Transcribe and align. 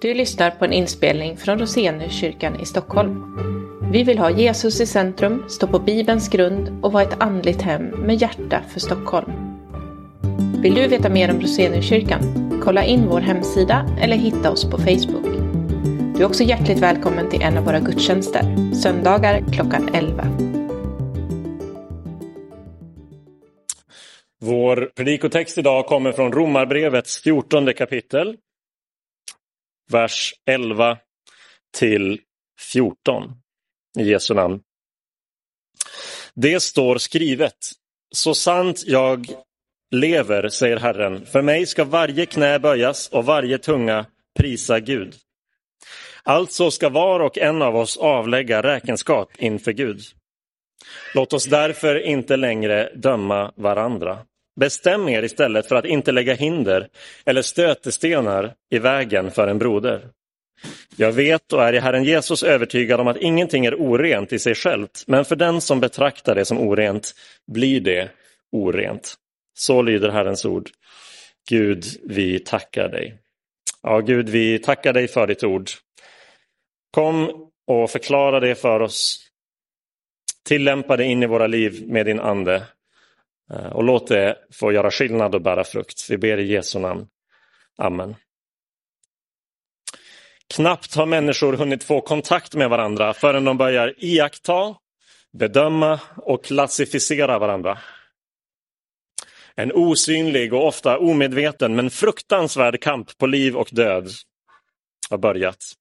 Du 0.00 0.14
lyssnar 0.14 0.50
på 0.50 0.64
en 0.64 0.72
inspelning 0.72 1.36
från 1.36 1.58
Roseniuskyrkan 1.58 2.60
i 2.60 2.66
Stockholm. 2.66 3.36
Vi 3.92 4.02
vill 4.02 4.18
ha 4.18 4.30
Jesus 4.30 4.80
i 4.80 4.86
centrum, 4.86 5.44
stå 5.48 5.66
på 5.66 5.78
Bibelns 5.78 6.28
grund 6.28 6.78
och 6.82 6.92
vara 6.92 7.02
ett 7.02 7.20
andligt 7.22 7.62
hem 7.62 7.82
med 7.82 8.16
hjärta 8.22 8.62
för 8.72 8.80
Stockholm. 8.80 9.32
Vill 10.62 10.74
du 10.74 10.88
veta 10.88 11.08
mer 11.08 11.30
om 11.30 11.40
Roseniuskyrkan? 11.40 12.20
Kolla 12.64 12.84
in 12.84 13.06
vår 13.08 13.20
hemsida 13.20 13.86
eller 14.00 14.16
hitta 14.16 14.50
oss 14.50 14.70
på 14.70 14.78
Facebook. 14.78 15.26
Du 16.16 16.22
är 16.22 16.26
också 16.26 16.44
hjärtligt 16.44 16.78
välkommen 16.78 17.30
till 17.30 17.42
en 17.42 17.58
av 17.58 17.64
våra 17.64 17.80
gudstjänster, 17.80 18.74
söndagar 18.74 19.44
klockan 19.52 19.90
11. 19.94 20.26
Vår 24.40 24.90
predikotext 24.96 25.58
idag 25.58 25.86
kommer 25.86 26.12
från 26.12 26.32
Romarbrevets 26.32 27.22
14 27.22 27.74
kapitel, 27.74 28.36
vers 29.90 30.34
11 30.46 30.98
till 31.78 32.20
14 32.72 33.32
i 33.98 34.02
Jesu 34.02 34.34
namn. 34.34 34.60
Det 36.34 36.60
står 36.60 36.98
skrivet, 36.98 37.56
så 38.14 38.34
sant 38.34 38.82
jag 38.86 39.26
lever, 39.90 40.48
säger 40.48 40.76
Herren, 40.76 41.26
för 41.26 41.42
mig 41.42 41.66
ska 41.66 41.84
varje 41.84 42.26
knä 42.26 42.58
böjas 42.58 43.08
och 43.08 43.24
varje 43.24 43.58
tunga 43.58 44.06
prisa 44.38 44.80
Gud. 44.80 45.14
Alltså 46.22 46.70
ska 46.70 46.88
var 46.88 47.20
och 47.20 47.38
en 47.38 47.62
av 47.62 47.76
oss 47.76 47.96
avlägga 47.96 48.62
räkenskap 48.62 49.30
inför 49.38 49.72
Gud. 49.72 50.00
Låt 51.14 51.32
oss 51.32 51.44
därför 51.44 52.00
inte 52.00 52.36
längre 52.36 52.92
döma 52.94 53.52
varandra. 53.56 54.18
Bestäm 54.56 55.08
er 55.08 55.22
istället 55.22 55.66
för 55.66 55.76
att 55.76 55.84
inte 55.84 56.12
lägga 56.12 56.34
hinder 56.34 56.88
eller 57.24 57.42
stötestenar 57.42 58.54
i 58.70 58.78
vägen 58.78 59.30
för 59.30 59.48
en 59.48 59.58
broder. 59.58 60.08
Jag 60.96 61.12
vet 61.12 61.52
och 61.52 61.64
är 61.64 61.72
i 61.72 61.78
Herren 61.78 62.04
Jesus 62.04 62.42
övertygad 62.42 63.00
om 63.00 63.08
att 63.08 63.16
ingenting 63.16 63.66
är 63.66 63.74
orent 63.74 64.32
i 64.32 64.38
sig 64.38 64.54
självt, 64.54 65.04
men 65.06 65.24
för 65.24 65.36
den 65.36 65.60
som 65.60 65.80
betraktar 65.80 66.34
det 66.34 66.44
som 66.44 66.58
orent 66.58 67.14
blir 67.52 67.80
det 67.80 68.10
orent. 68.52 69.14
Så 69.54 69.82
lyder 69.82 70.08
Herrens 70.08 70.44
ord. 70.44 70.70
Gud, 71.48 71.84
vi 72.04 72.38
tackar 72.38 72.88
dig. 72.88 73.18
Ja, 73.82 74.00
Gud, 74.00 74.28
vi 74.28 74.58
tackar 74.58 74.92
dig 74.92 75.08
för 75.08 75.26
ditt 75.26 75.44
ord. 75.44 75.70
Kom 76.90 77.30
och 77.66 77.90
förklara 77.90 78.40
det 78.40 78.54
för 78.54 78.80
oss. 78.80 79.26
Tillämpa 80.44 80.96
det 80.96 81.04
in 81.04 81.22
i 81.22 81.26
våra 81.26 81.46
liv 81.46 81.82
med 81.86 82.06
din 82.06 82.20
ande. 82.20 82.62
Eh, 83.54 83.72
och 83.72 83.84
låt 83.84 84.06
det 84.06 84.36
få 84.52 84.72
göra 84.72 84.90
skillnad 84.90 85.34
och 85.34 85.42
bära 85.42 85.64
frukt. 85.64 86.10
Vi 86.10 86.18
ber 86.18 86.38
i 86.38 86.52
Jesu 86.52 86.78
namn. 86.78 87.06
Amen. 87.78 88.16
Knappt 90.54 90.94
har 90.94 91.06
människor 91.06 91.52
hunnit 91.52 91.84
få 91.84 92.00
kontakt 92.00 92.54
med 92.54 92.70
varandra 92.70 93.14
förrän 93.14 93.44
de 93.44 93.56
börjar 93.56 93.94
iaktta, 93.98 94.74
bedöma 95.32 96.00
och 96.16 96.44
klassificera 96.44 97.38
varandra. 97.38 97.78
En 99.54 99.72
osynlig 99.72 100.54
och 100.54 100.66
ofta 100.66 100.98
omedveten 100.98 101.76
men 101.76 101.90
fruktansvärd 101.90 102.80
kamp 102.80 103.18
på 103.18 103.26
liv 103.26 103.56
och 103.56 103.68
död 103.72 104.08
har 105.10 105.18
börjat. 105.18 105.74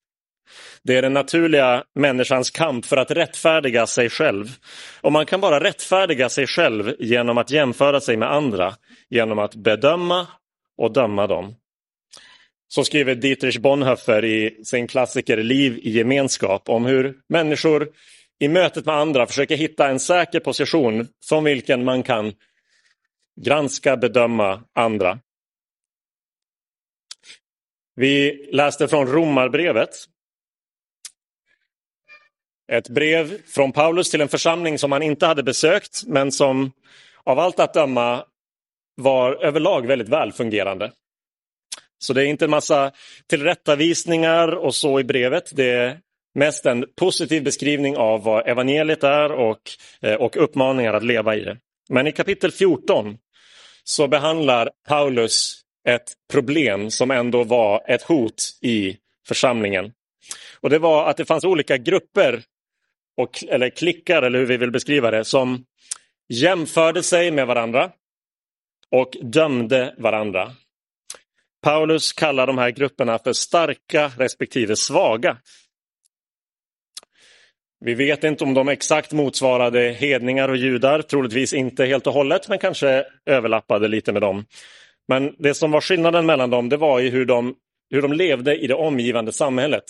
Det 0.83 0.97
är 0.97 1.01
den 1.01 1.13
naturliga 1.13 1.83
människans 1.95 2.49
kamp 2.49 2.85
för 2.85 2.97
att 2.97 3.11
rättfärdiga 3.11 3.87
sig 3.87 4.09
själv. 4.09 4.45
Och 5.01 5.11
man 5.11 5.25
kan 5.25 5.41
bara 5.41 5.63
rättfärdiga 5.63 6.29
sig 6.29 6.47
själv 6.47 6.95
genom 6.99 7.37
att 7.37 7.51
jämföra 7.51 8.01
sig 8.01 8.17
med 8.17 8.31
andra, 8.31 8.75
genom 9.09 9.39
att 9.39 9.55
bedöma 9.55 10.27
och 10.77 10.93
döma 10.93 11.27
dem. 11.27 11.55
Så 12.67 12.83
skriver 12.83 13.15
Dietrich 13.15 13.57
Bonhoeffer 13.57 14.25
i 14.25 14.63
sin 14.63 14.87
klassiker 14.87 15.37
Liv 15.37 15.79
i 15.83 15.89
gemenskap 15.89 16.69
om 16.69 16.85
hur 16.85 17.17
människor 17.29 17.89
i 18.39 18.47
mötet 18.47 18.85
med 18.85 18.95
andra 18.95 19.27
försöker 19.27 19.57
hitta 19.57 19.89
en 19.89 19.99
säker 19.99 20.39
position 20.39 21.07
från 21.29 21.43
vilken 21.43 21.83
man 21.83 22.03
kan 22.03 22.33
granska, 23.41 23.97
bedöma 23.97 24.63
andra. 24.75 25.19
Vi 27.95 28.49
läste 28.51 28.87
från 28.87 29.07
Romarbrevet. 29.07 29.89
Ett 32.71 32.89
brev 32.89 33.41
från 33.47 33.71
Paulus 33.71 34.09
till 34.09 34.21
en 34.21 34.27
församling 34.27 34.77
som 34.77 34.91
han 34.91 35.03
inte 35.03 35.25
hade 35.25 35.43
besökt 35.43 36.03
men 36.07 36.31
som 36.31 36.71
av 37.23 37.39
allt 37.39 37.59
att 37.59 37.73
döma 37.73 38.23
var 38.95 39.43
överlag 39.43 39.87
väldigt 39.87 40.09
välfungerande. 40.09 40.91
Så 41.99 42.13
det 42.13 42.23
är 42.23 42.25
inte 42.25 42.45
en 42.45 42.51
massa 42.51 42.91
tillrättavisningar 43.27 44.47
och 44.47 44.75
så 44.75 44.99
i 44.99 45.03
brevet. 45.03 45.51
Det 45.55 45.69
är 45.69 45.99
mest 46.35 46.65
en 46.65 46.85
positiv 46.95 47.43
beskrivning 47.43 47.97
av 47.97 48.23
vad 48.23 48.47
evangeliet 48.47 49.03
är 49.03 49.31
och, 49.31 49.61
eh, 50.01 50.13
och 50.13 50.43
uppmaningar 50.43 50.93
att 50.93 51.03
leva 51.03 51.35
i 51.35 51.39
det. 51.39 51.57
Men 51.89 52.07
i 52.07 52.11
kapitel 52.11 52.51
14 52.51 53.17
så 53.83 54.07
behandlar 54.07 54.69
Paulus 54.87 55.61
ett 55.87 56.13
problem 56.31 56.91
som 56.91 57.11
ändå 57.11 57.43
var 57.43 57.83
ett 57.87 58.01
hot 58.01 58.49
i 58.61 58.97
församlingen. 59.27 59.91
Och 60.59 60.69
det 60.69 60.79
var 60.79 61.09
att 61.09 61.17
det 61.17 61.25
fanns 61.25 61.43
olika 61.43 61.77
grupper, 61.77 62.43
och, 63.19 63.43
eller 63.47 63.69
klickar 63.69 64.21
eller 64.21 64.39
hur 64.39 64.45
vi 64.45 64.57
vill 64.57 64.71
beskriva 64.71 65.11
det, 65.11 65.25
som 65.25 65.65
jämförde 66.29 67.03
sig 67.03 67.31
med 67.31 67.47
varandra 67.47 67.91
och 68.91 69.17
dömde 69.21 69.95
varandra. 69.97 70.51
Paulus 71.61 72.13
kallar 72.13 72.47
de 72.47 72.57
här 72.57 72.69
grupperna 72.69 73.19
för 73.19 73.33
starka 73.33 74.11
respektive 74.17 74.75
svaga. 74.75 75.37
Vi 77.85 77.93
vet 77.93 78.23
inte 78.23 78.43
om 78.43 78.53
de 78.53 78.69
exakt 78.69 79.11
motsvarade 79.11 79.91
hedningar 79.91 80.49
och 80.49 80.57
judar, 80.57 81.01
troligtvis 81.01 81.53
inte 81.53 81.85
helt 81.85 82.07
och 82.07 82.13
hållet, 82.13 82.49
men 82.49 82.59
kanske 82.59 83.05
överlappade 83.25 83.87
lite 83.87 84.11
med 84.11 84.21
dem. 84.21 84.45
Men 85.07 85.35
det 85.39 85.53
som 85.53 85.71
var 85.71 85.81
skillnaden 85.81 86.25
mellan 86.25 86.49
dem, 86.49 86.69
det 86.69 86.77
var 86.77 86.99
ju 86.99 87.09
hur 87.09 87.25
de, 87.25 87.55
hur 87.89 88.01
de 88.01 88.13
levde 88.13 88.55
i 88.55 88.67
det 88.67 88.73
omgivande 88.73 89.31
samhället. 89.31 89.85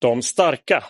De 0.00 0.22
starka, 0.22 0.84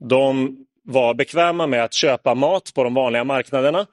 de 0.00 0.56
var 0.84 1.14
bekväma 1.14 1.66
med 1.66 1.84
att 1.84 1.94
köpa 1.94 2.34
mat 2.34 2.74
på 2.74 2.84
de 2.84 2.94
vanliga 2.94 3.24
marknaderna 3.24 3.86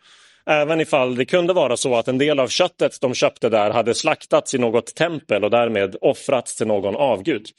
Även 0.45 0.81
ifall 0.81 1.15
det 1.15 1.25
kunde 1.25 1.53
vara 1.53 1.77
så 1.77 1.95
att 1.95 2.07
en 2.07 2.17
del 2.17 2.39
av 2.39 2.47
köttet 2.47 3.01
de 3.01 3.13
köpte 3.13 3.49
där 3.49 3.71
hade 3.71 3.95
slaktats 3.95 4.53
i 4.53 4.57
något 4.57 4.95
tempel 4.95 5.43
och 5.43 5.49
därmed 5.49 5.95
offrats 6.01 6.55
till 6.55 6.67
någon 6.67 6.95
avgud. 6.95 7.49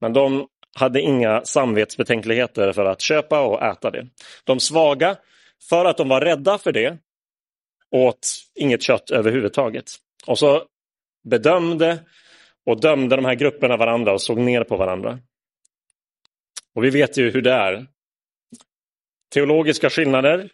Men 0.00 0.12
de 0.12 0.46
hade 0.74 1.00
inga 1.00 1.44
samvetsbetänkligheter 1.44 2.72
för 2.72 2.84
att 2.84 3.00
köpa 3.00 3.40
och 3.40 3.62
äta 3.62 3.90
det. 3.90 4.06
De 4.44 4.60
svaga, 4.60 5.16
för 5.68 5.84
att 5.84 5.96
de 5.96 6.08
var 6.08 6.20
rädda 6.20 6.58
för 6.58 6.72
det, 6.72 6.98
åt 7.90 8.28
inget 8.54 8.82
kött 8.82 9.10
överhuvudtaget. 9.10 9.90
Och 10.26 10.38
så 10.38 10.62
bedömde 11.28 11.98
och 12.66 12.80
dömde 12.80 13.16
de 13.16 13.24
här 13.24 13.34
grupperna 13.34 13.76
varandra 13.76 14.12
och 14.12 14.22
såg 14.22 14.38
ner 14.38 14.64
på 14.64 14.76
varandra. 14.76 15.18
Och 16.78 16.84
vi 16.84 16.90
vet 16.90 17.16
ju 17.16 17.30
hur 17.30 17.42
det 17.42 17.52
är. 17.52 17.86
Teologiska 19.34 19.90
skillnader, 19.90 20.50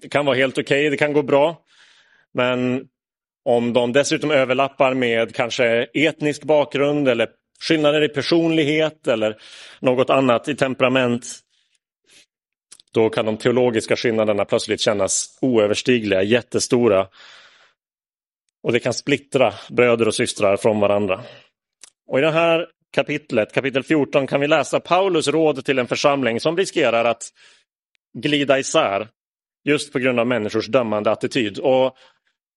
det 0.00 0.08
kan 0.08 0.26
vara 0.26 0.36
helt 0.36 0.58
okej, 0.58 0.80
okay, 0.80 0.90
det 0.90 0.96
kan 0.96 1.12
gå 1.12 1.22
bra. 1.22 1.62
Men 2.34 2.88
om 3.44 3.72
de 3.72 3.92
dessutom 3.92 4.30
överlappar 4.30 4.94
med 4.94 5.34
kanske 5.34 5.86
etnisk 5.94 6.44
bakgrund 6.44 7.08
eller 7.08 7.28
skillnader 7.60 8.04
i 8.04 8.08
personlighet 8.08 9.08
eller 9.08 9.36
något 9.80 10.10
annat 10.10 10.48
i 10.48 10.54
temperament 10.54 11.26
då 12.92 13.10
kan 13.10 13.26
de 13.26 13.36
teologiska 13.36 13.96
skillnaderna 13.96 14.44
plötsligt 14.44 14.80
kännas 14.80 15.38
oöverstigliga, 15.40 16.22
jättestora. 16.22 17.08
Och 18.62 18.72
det 18.72 18.80
kan 18.80 18.94
splittra 18.94 19.54
bröder 19.70 20.08
och 20.08 20.14
systrar 20.14 20.56
från 20.56 20.80
varandra. 20.80 21.24
Och 22.06 22.18
i 22.18 22.22
den 22.22 22.34
här 22.34 22.68
kapitlet, 22.92 23.52
kapitel 23.52 23.82
14, 23.82 24.26
kan 24.26 24.40
vi 24.40 24.46
läsa 24.46 24.80
Paulus 24.80 25.28
råd 25.28 25.64
till 25.64 25.78
en 25.78 25.86
församling 25.86 26.40
som 26.40 26.56
riskerar 26.56 27.04
att 27.04 27.28
glida 28.18 28.58
isär 28.58 29.08
just 29.64 29.92
på 29.92 29.98
grund 29.98 30.20
av 30.20 30.26
människors 30.26 30.66
dömande 30.66 31.10
attityd. 31.10 31.58
Och 31.58 31.96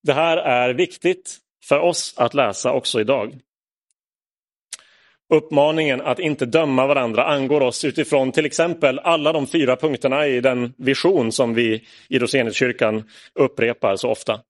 Det 0.04 0.14
här 0.14 0.38
är 0.38 0.74
viktigt 0.74 1.38
för 1.64 1.80
oss 1.80 2.14
att 2.18 2.34
läsa 2.34 2.72
också 2.72 3.02
idag. 3.02 3.40
Uppmaningen 5.34 6.02
att 6.02 6.20
inte 6.20 6.46
döma 6.46 6.88
varandra 6.88 7.26
angår 7.26 7.62
oss 7.62 7.86
utifrån 7.86 8.32
till 8.32 8.46
exempel 8.46 9.00
alla 9.00 9.34
de 9.34 9.48
fyra 9.48 9.76
punkterna 9.76 10.28
i 10.28 10.42
den 10.42 10.74
vision 10.78 11.32
som 11.32 11.54
vi 11.54 11.88
i 12.10 12.20
Roseniuskyrkan 12.20 13.10
upprepar 13.34 13.96
så 13.96 14.10
ofta. 14.10 14.42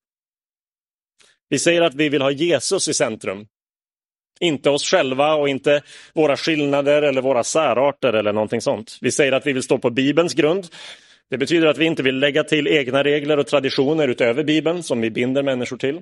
Vi 1.49 1.59
säger 1.59 1.81
att 1.81 1.95
vi 1.95 2.09
vill 2.09 2.21
ha 2.21 2.31
Jesus 2.31 2.87
i 2.87 2.93
centrum. 2.93 3.47
Inte 4.39 4.69
oss 4.69 4.85
själva 4.85 5.33
och 5.33 5.49
inte 5.49 5.81
våra 6.13 6.37
skillnader 6.37 7.01
eller 7.01 7.21
våra 7.21 7.43
särarter 7.43 8.13
eller 8.13 8.33
någonting 8.33 8.61
sånt. 8.61 8.97
Vi 9.01 9.11
säger 9.11 9.31
att 9.31 9.47
vi 9.47 9.53
vill 9.53 9.63
stå 9.63 9.77
på 9.77 9.89
Bibelns 9.89 10.33
grund. 10.33 10.67
Det 11.29 11.37
betyder 11.37 11.67
att 11.67 11.77
vi 11.77 11.85
inte 11.85 12.03
vill 12.03 12.19
lägga 12.19 12.43
till 12.43 12.67
egna 12.67 13.03
regler 13.03 13.37
och 13.37 13.47
traditioner 13.47 14.07
utöver 14.07 14.43
Bibeln 14.43 14.83
som 14.83 15.01
vi 15.01 15.11
binder 15.11 15.43
människor 15.43 15.77
till. 15.77 16.01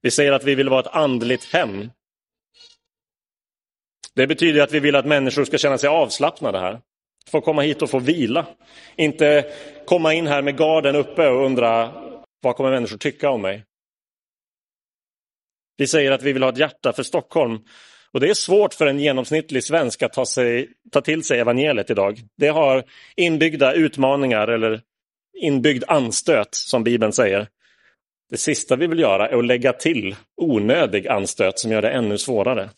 Vi 0.00 0.10
säger 0.10 0.32
att 0.32 0.44
vi 0.44 0.54
vill 0.54 0.68
vara 0.68 0.80
ett 0.80 0.94
andligt 0.94 1.52
hem. 1.52 1.90
Det 4.14 4.26
betyder 4.26 4.62
att 4.62 4.72
vi 4.72 4.80
vill 4.80 4.96
att 4.96 5.06
människor 5.06 5.44
ska 5.44 5.58
känna 5.58 5.78
sig 5.78 5.88
avslappnade 5.88 6.58
här. 6.58 6.80
Få 7.30 7.40
komma 7.40 7.62
hit 7.62 7.82
och 7.82 7.90
få 7.90 7.98
vila. 7.98 8.46
Inte 8.96 9.44
komma 9.86 10.14
in 10.14 10.26
här 10.26 10.42
med 10.42 10.58
garden 10.58 10.96
uppe 10.96 11.28
och 11.28 11.44
undra 11.44 11.92
vad 12.42 12.56
kommer 12.56 12.70
människor 12.70 12.96
tycka 12.96 13.30
om 13.30 13.42
mig? 13.42 13.64
Vi 15.76 15.86
säger 15.86 16.10
att 16.10 16.22
vi 16.22 16.32
vill 16.32 16.42
ha 16.42 16.50
ett 16.50 16.58
hjärta 16.58 16.92
för 16.92 17.02
Stockholm. 17.02 17.58
Och 18.12 18.20
det 18.20 18.30
är 18.30 18.34
svårt 18.34 18.74
för 18.74 18.86
en 18.86 18.98
genomsnittlig 18.98 19.64
svensk 19.64 20.02
att 20.02 20.12
ta, 20.12 20.26
sig, 20.26 20.68
ta 20.92 21.00
till 21.00 21.24
sig 21.24 21.40
evangeliet 21.40 21.90
idag. 21.90 22.20
Det 22.36 22.48
har 22.48 22.84
inbyggda 23.16 23.72
utmaningar 23.72 24.48
eller 24.48 24.80
inbyggd 25.40 25.84
anstöt 25.88 26.54
som 26.54 26.84
Bibeln 26.84 27.12
säger. 27.12 27.48
Det 28.30 28.36
sista 28.36 28.76
vi 28.76 28.86
vill 28.86 28.98
göra 28.98 29.28
är 29.28 29.38
att 29.38 29.44
lägga 29.44 29.72
till 29.72 30.16
onödig 30.36 31.08
anstöt 31.08 31.58
som 31.58 31.72
gör 31.72 31.82
det 31.82 31.90
ännu 31.90 32.18
svårare. 32.18 32.70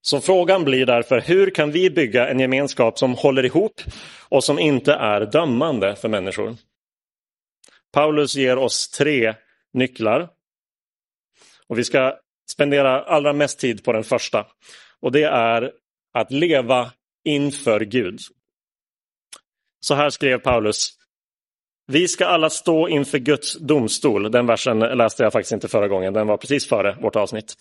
Så 0.00 0.20
frågan 0.20 0.64
blir 0.64 0.86
därför, 0.86 1.20
hur 1.20 1.50
kan 1.50 1.70
vi 1.70 1.90
bygga 1.90 2.28
en 2.28 2.40
gemenskap 2.40 2.98
som 2.98 3.14
håller 3.14 3.44
ihop 3.44 3.80
och 4.28 4.44
som 4.44 4.58
inte 4.58 4.92
är 4.92 5.20
dömande 5.20 5.96
för 5.96 6.08
människor? 6.08 6.56
Paulus 7.92 8.36
ger 8.36 8.58
oss 8.58 8.88
tre 8.88 9.34
nycklar. 9.72 10.28
Och 11.72 11.78
vi 11.78 11.84
ska 11.84 12.18
spendera 12.50 13.02
allra 13.02 13.32
mest 13.32 13.58
tid 13.58 13.84
på 13.84 13.92
den 13.92 14.04
första. 14.04 14.46
Och 15.00 15.12
det 15.12 15.22
är 15.22 15.72
att 16.14 16.30
leva 16.30 16.92
inför 17.24 17.80
Gud. 17.80 18.20
Så 19.80 19.94
här 19.94 20.10
skrev 20.10 20.38
Paulus. 20.38 20.92
Vi 21.86 22.08
ska 22.08 22.26
alla 22.26 22.50
stå 22.50 22.88
inför 22.88 23.18
Guds 23.18 23.54
domstol. 23.54 24.30
Den 24.30 24.46
versen 24.46 24.78
läste 24.78 25.22
jag 25.22 25.32
faktiskt 25.32 25.52
inte 25.52 25.68
förra 25.68 25.88
gången, 25.88 26.12
den 26.12 26.26
var 26.26 26.36
precis 26.36 26.68
före 26.68 26.96
vårt 27.00 27.16
avsnitt. 27.16 27.54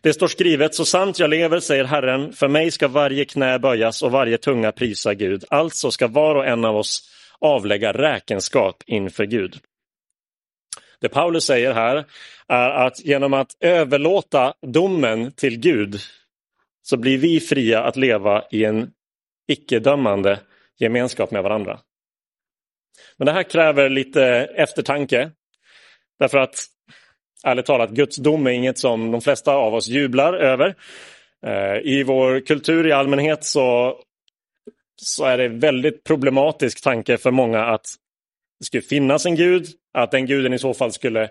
Det 0.00 0.12
står 0.12 0.28
skrivet, 0.28 0.74
så 0.74 0.84
sant 0.84 1.18
jag 1.18 1.30
lever, 1.30 1.60
säger 1.60 1.84
Herren, 1.84 2.32
för 2.32 2.48
mig 2.48 2.70
ska 2.70 2.88
varje 2.88 3.24
knä 3.24 3.58
böjas 3.58 4.02
och 4.02 4.12
varje 4.12 4.38
tunga 4.38 4.72
prisa 4.72 5.14
Gud. 5.14 5.44
Alltså 5.50 5.90
ska 5.90 6.08
var 6.08 6.34
och 6.34 6.46
en 6.46 6.64
av 6.64 6.76
oss 6.76 7.10
avlägga 7.38 7.92
räkenskap 7.92 8.82
inför 8.86 9.24
Gud. 9.24 9.60
Det 11.00 11.08
Paulus 11.08 11.44
säger 11.44 11.72
här 11.72 12.04
är 12.48 12.70
att 12.70 13.04
genom 13.04 13.34
att 13.34 13.56
överlåta 13.60 14.54
domen 14.62 15.32
till 15.32 15.58
Gud 15.58 16.00
så 16.82 16.96
blir 16.96 17.18
vi 17.18 17.40
fria 17.40 17.82
att 17.82 17.96
leva 17.96 18.44
i 18.50 18.64
en 18.64 18.90
icke-dömande 19.48 20.38
gemenskap 20.78 21.30
med 21.30 21.42
varandra. 21.42 21.80
Men 23.16 23.26
det 23.26 23.32
här 23.32 23.42
kräver 23.42 23.88
lite 23.88 24.24
eftertanke. 24.56 25.30
Därför 26.18 26.38
att 26.38 26.66
ärligt 27.44 27.66
talat, 27.66 27.90
Guds 27.90 28.16
dom 28.16 28.46
är 28.46 28.50
inget 28.50 28.78
som 28.78 29.10
de 29.10 29.20
flesta 29.20 29.52
av 29.52 29.74
oss 29.74 29.88
jublar 29.88 30.34
över. 30.34 30.74
Eh, 31.46 31.76
I 31.76 32.02
vår 32.06 32.40
kultur 32.40 32.86
i 32.86 32.92
allmänhet 32.92 33.44
så, 33.44 33.96
så 35.02 35.24
är 35.24 35.38
det 35.38 35.48
väldigt 35.48 36.04
problematisk 36.04 36.82
tanke 36.82 37.18
för 37.18 37.30
många 37.30 37.64
att 37.64 37.86
det 38.58 38.64
skulle 38.64 38.82
finnas 38.82 39.26
en 39.26 39.36
gud, 39.36 39.66
att 39.96 40.10
den 40.10 40.26
guden 40.26 40.52
i 40.52 40.58
så 40.58 40.74
fall 40.74 40.92
skulle 40.92 41.30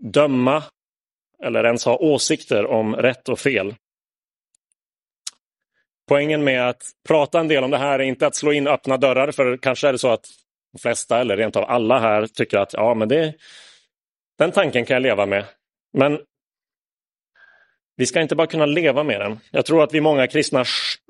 döma 0.00 0.62
eller 1.42 1.64
ens 1.64 1.84
ha 1.84 1.96
åsikter 1.96 2.66
om 2.66 2.96
rätt 2.96 3.28
och 3.28 3.38
fel. 3.38 3.74
Poängen 6.08 6.44
med 6.44 6.68
att 6.68 6.82
prata 7.08 7.40
en 7.40 7.48
del 7.48 7.64
om 7.64 7.70
det 7.70 7.78
här 7.78 7.98
är 7.98 8.02
inte 8.02 8.26
att 8.26 8.34
slå 8.34 8.52
in 8.52 8.66
öppna 8.66 8.96
dörrar, 8.96 9.32
för 9.32 9.56
kanske 9.56 9.88
är 9.88 9.92
det 9.92 9.98
så 9.98 10.08
att 10.08 10.26
de 10.72 10.78
flesta 10.78 11.20
eller 11.20 11.36
rent 11.36 11.56
av 11.56 11.64
alla 11.64 11.98
här 11.98 12.26
tycker 12.26 12.58
att 12.58 12.72
ja, 12.72 12.94
men 12.94 13.08
det, 13.08 13.34
den 14.38 14.52
tanken 14.52 14.84
kan 14.84 14.94
jag 14.94 15.02
leva 15.02 15.26
med. 15.26 15.44
Men 15.92 16.20
vi 17.96 18.06
ska 18.06 18.20
inte 18.20 18.36
bara 18.36 18.46
kunna 18.46 18.66
leva 18.66 19.02
med 19.02 19.20
den. 19.20 19.38
Jag 19.50 19.66
tror 19.66 19.82
att 19.82 19.94
vi 19.94 20.00
många 20.00 20.26
kristna 20.26 20.64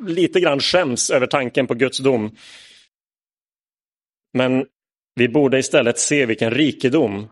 lite 0.06 0.40
grann 0.40 0.60
skäms 0.60 1.10
över 1.10 1.26
tanken 1.26 1.66
på 1.66 1.74
Guds 1.74 1.98
dom. 1.98 2.36
Men 4.32 4.66
vi 5.14 5.28
borde 5.28 5.58
istället 5.58 5.98
se 5.98 6.26
vilken 6.26 6.50
rikedom, 6.50 7.28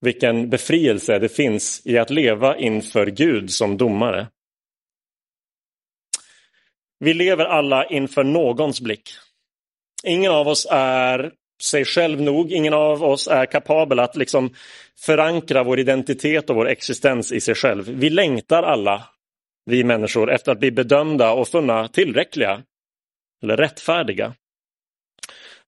vilken 0.00 0.50
befrielse 0.50 1.18
det 1.18 1.28
finns 1.28 1.82
i 1.84 1.98
att 1.98 2.10
leva 2.10 2.56
inför 2.56 3.06
Gud 3.06 3.50
som 3.50 3.76
domare. 3.76 4.26
Vi 6.98 7.14
lever 7.14 7.44
alla 7.44 7.86
inför 7.86 8.24
någons 8.24 8.80
blick. 8.80 9.10
Ingen 10.04 10.32
av 10.32 10.48
oss 10.48 10.66
är 10.70 11.32
sig 11.62 11.84
själv 11.84 12.20
nog. 12.20 12.52
Ingen 12.52 12.74
av 12.74 13.02
oss 13.02 13.28
är 13.28 13.46
kapabel 13.46 13.98
att 13.98 14.16
liksom 14.16 14.54
förankra 14.98 15.62
vår 15.62 15.78
identitet 15.78 16.50
och 16.50 16.56
vår 16.56 16.68
existens 16.68 17.32
i 17.32 17.40
sig 17.40 17.54
själv. 17.54 17.88
Vi 17.88 18.10
längtar 18.10 18.62
alla, 18.62 19.04
vi 19.64 19.84
människor, 19.84 20.30
efter 20.30 20.52
att 20.52 20.58
bli 20.58 20.70
bedömda 20.70 21.32
och 21.32 21.48
funna 21.48 21.88
tillräckliga 21.88 22.62
eller 23.42 23.56
rättfärdiga. 23.56 24.34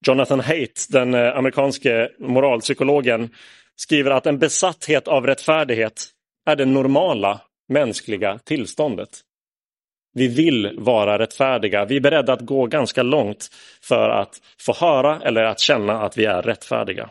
Jonathan 0.06 0.40
Haidt, 0.40 0.86
den 0.90 1.14
eh, 1.14 1.36
amerikanske 1.36 2.10
moralpsykologen, 2.18 3.30
skriver 3.76 4.10
att 4.10 4.26
en 4.26 4.38
besatthet 4.38 5.08
av 5.08 5.26
rättfärdighet 5.26 6.06
är 6.46 6.56
det 6.56 6.64
normala 6.64 7.40
mänskliga 7.68 8.38
tillståndet. 8.38 9.20
Vi 10.14 10.28
vill 10.28 10.78
vara 10.78 11.18
rättfärdiga. 11.18 11.84
Vi 11.84 11.96
är 11.96 12.00
beredda 12.00 12.32
att 12.32 12.40
gå 12.40 12.66
ganska 12.66 13.02
långt 13.02 13.48
för 13.82 14.08
att 14.08 14.40
få 14.60 14.72
höra 14.72 15.20
eller 15.20 15.44
att 15.44 15.60
känna 15.60 16.02
att 16.02 16.18
vi 16.18 16.24
är 16.24 16.42
rättfärdiga. 16.42 17.10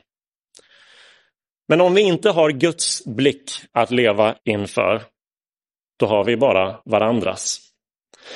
Men 1.67 1.81
om 1.81 1.93
vi 1.93 2.01
inte 2.01 2.29
har 2.29 2.49
Guds 2.49 3.05
blick 3.05 3.51
att 3.71 3.91
leva 3.91 4.35
inför, 4.43 5.01
då 5.99 6.05
har 6.05 6.23
vi 6.23 6.37
bara 6.37 6.75
varandras. 6.85 7.72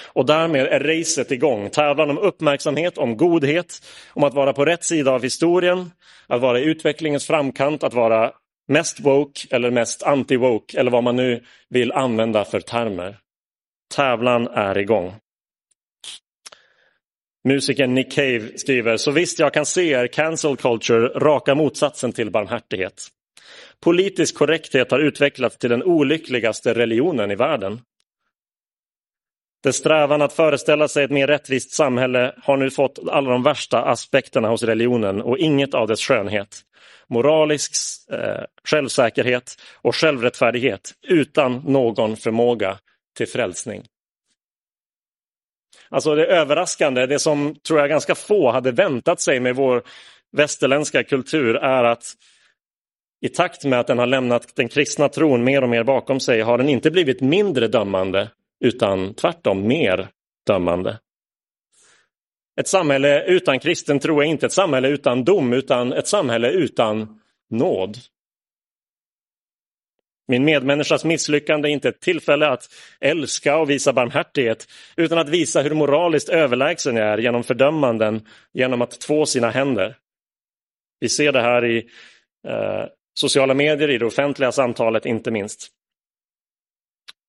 Och 0.06 0.26
därmed 0.26 0.66
är 0.66 0.80
racet 0.80 1.32
igång. 1.32 1.70
Tävlan 1.70 2.10
om 2.10 2.18
uppmärksamhet, 2.18 2.98
om 2.98 3.18
godhet, 3.18 3.82
om 4.14 4.24
att 4.24 4.34
vara 4.34 4.54
på 4.54 4.66
rätt 4.66 4.84
sida 4.84 5.12
av 5.12 5.24
historien, 5.24 5.92
att 6.28 6.42
vara 6.42 6.60
i 6.60 6.64
utvecklingens 6.64 7.28
framkant, 7.28 7.84
att 7.84 7.94
vara 7.94 8.32
mest 8.68 9.00
woke 9.00 9.48
eller 9.52 9.72
mest 9.72 10.04
anti-woke 10.04 10.78
eller 10.78 10.92
vad 10.92 11.04
man 11.04 11.16
nu 11.16 11.44
vill 11.70 11.92
använda 11.92 12.46
för 12.46 12.60
termer. 12.60 13.18
Tävlan 13.96 14.48
är 14.48 14.78
igång. 14.78 15.14
Musikern 17.48 17.94
Nick 17.94 18.12
Cave 18.12 18.58
skriver, 18.58 18.98
så 18.98 19.12
visst 19.12 19.40
jag 19.40 19.54
kan 19.54 19.66
se 19.66 19.92
er 19.92 20.08
cancel 20.08 20.58
culture 20.58 21.08
raka 21.08 21.56
motsatsen 21.56 22.12
till 22.12 22.32
barmhärtighet. 22.32 23.08
Politisk 23.84 24.36
korrekthet 24.36 24.92
har 24.92 25.00
utvecklats 25.00 25.58
till 25.58 25.70
den 25.70 25.84
olyckligaste 25.84 26.74
religionen 26.74 27.32
i 27.32 27.36
världen. 27.36 27.82
Dess 29.64 29.76
strävan 29.76 30.22
att 30.22 30.34
föreställa 30.34 30.88
sig 30.88 31.04
ett 31.04 31.12
mer 31.12 31.28
rättvist 31.28 31.72
samhälle 31.72 32.34
har 32.44 32.58
nu 32.58 32.70
fått 32.70 33.00
alla 33.10 33.30
de 33.30 33.44
värsta 33.44 33.82
aspekterna 33.82 34.50
hos 34.50 34.64
religionen 34.64 35.22
och 35.22 35.38
inget 35.38 35.74
av 35.74 35.88
dess 35.88 36.02
skönhet. 36.02 36.62
Moralisk 37.10 37.72
eh, 38.12 38.44
självsäkerhet 38.64 39.56
och 39.82 39.96
självrättfärdighet 39.96 40.94
utan 41.08 41.62
någon 41.66 42.18
förmåga 42.18 42.78
till 43.18 43.28
frälsning. 43.28 43.84
Alltså 45.90 46.16
det 46.16 46.26
överraskande, 46.26 47.06
det 47.06 47.20
som 47.20 47.56
tror 47.68 47.80
jag 47.80 47.90
ganska 47.90 48.16
få 48.16 48.52
hade 48.52 48.72
väntat 48.72 49.22
sig 49.22 49.40
med 49.40 49.56
vår 49.56 49.84
västerländska 50.32 51.04
kultur 51.04 51.56
är 51.56 51.84
att 51.84 52.14
i 53.22 53.30
takt 53.30 53.66
med 53.66 53.80
att 53.80 53.88
den 53.88 53.98
har 53.98 54.08
lämnat 54.08 54.56
den 54.56 54.70
kristna 54.70 55.10
tron 55.10 55.44
mer 55.44 55.62
och 55.62 55.70
mer 55.70 55.84
bakom 55.84 56.20
sig 56.20 56.42
har 56.42 56.58
den 56.58 56.70
inte 56.70 56.92
blivit 56.92 57.22
mindre 57.22 57.68
dömande 57.68 58.30
utan 58.60 59.14
tvärtom 59.14 59.68
mer 59.68 60.08
dömande. 60.48 61.00
Ett 62.60 62.68
samhälle 62.68 63.26
utan 63.26 63.60
kristen 63.60 64.00
tro 64.00 64.22
är 64.22 64.26
inte 64.26 64.46
ett 64.46 64.52
samhälle 64.52 64.88
utan 64.88 65.24
dom 65.24 65.54
utan 65.54 65.94
ett 65.94 66.08
samhälle 66.08 66.52
utan 66.52 67.22
nåd. 67.50 67.98
Min 70.28 70.46
medmänniskas 70.46 71.06
misslyckande 71.06 71.70
är 71.70 71.74
inte 71.74 71.90
ett 71.90 72.00
tillfälle 72.00 72.48
att 72.48 72.70
älska 73.00 73.58
och 73.58 73.70
visa 73.70 73.94
barmhärtighet 73.94 74.68
utan 74.96 75.18
att 75.18 75.30
visa 75.30 75.62
hur 75.62 75.74
moraliskt 75.74 76.30
överlägsen 76.30 76.96
jag 76.96 77.08
är 77.08 77.18
genom 77.18 77.44
fördömanden, 77.44 78.26
genom 78.54 78.82
att 78.82 79.00
två 79.00 79.26
sina 79.26 79.50
händer. 79.50 79.96
Vi 81.00 81.10
ser 81.10 81.32
det 81.32 81.42
här 81.42 81.66
i 81.66 81.78
eh, 82.48 82.86
sociala 83.14 83.54
medier, 83.54 83.90
i 83.90 83.98
det 83.98 84.06
offentliga 84.06 84.52
samtalet 84.52 85.06
inte 85.06 85.32
minst. 85.32 85.77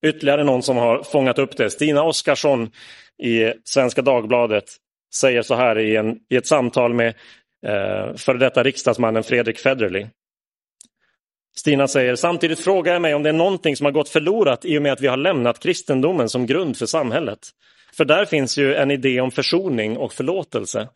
Ytterligare 0.07 0.45
någon 0.45 0.63
som 0.63 0.77
har 0.77 1.03
fångat 1.03 1.39
upp 1.39 1.57
det, 1.57 1.71
Stina 1.71 2.03
Oskarsson 2.03 2.71
i 3.23 3.53
Svenska 3.65 4.03
Dagbladet 4.03 4.65
säger 5.15 5.43
så 5.43 5.55
här 5.55 5.79
i, 5.79 5.97
en, 5.97 6.17
i 6.31 6.37
ett 6.37 6.47
samtal 6.47 6.95
med 6.95 7.15
eh, 7.67 8.15
före 8.17 8.39
detta 8.39 8.63
riksdagsmannen 8.63 9.23
Fredrik 9.23 9.59
Federley. 9.59 10.07
Stina 11.57 11.89
säger, 11.89 12.17
samtidigt 12.17 12.61
frågar 12.61 12.93
jag 12.93 13.03
mig 13.03 13.15
om 13.15 13.23
det 13.23 13.29
är 13.29 13.33
någonting 13.33 13.77
som 13.77 13.85
har 13.85 13.93
gått 13.93 14.09
förlorat 14.09 14.65
i 14.65 14.79
och 14.79 14.83
med 14.83 14.93
att 14.93 15.01
vi 15.01 15.07
har 15.07 15.17
lämnat 15.17 15.59
kristendomen 15.59 16.29
som 16.29 16.47
grund 16.47 16.77
för 16.77 16.87
samhället. 16.87 17.39
För 17.97 18.05
där 18.05 18.25
finns 18.25 18.59
ju 18.59 18.75
en 18.75 18.91
idé 18.91 19.21
om 19.21 19.31
försoning 19.31 19.97
och 19.97 20.13
förlåtelse. 20.13 20.89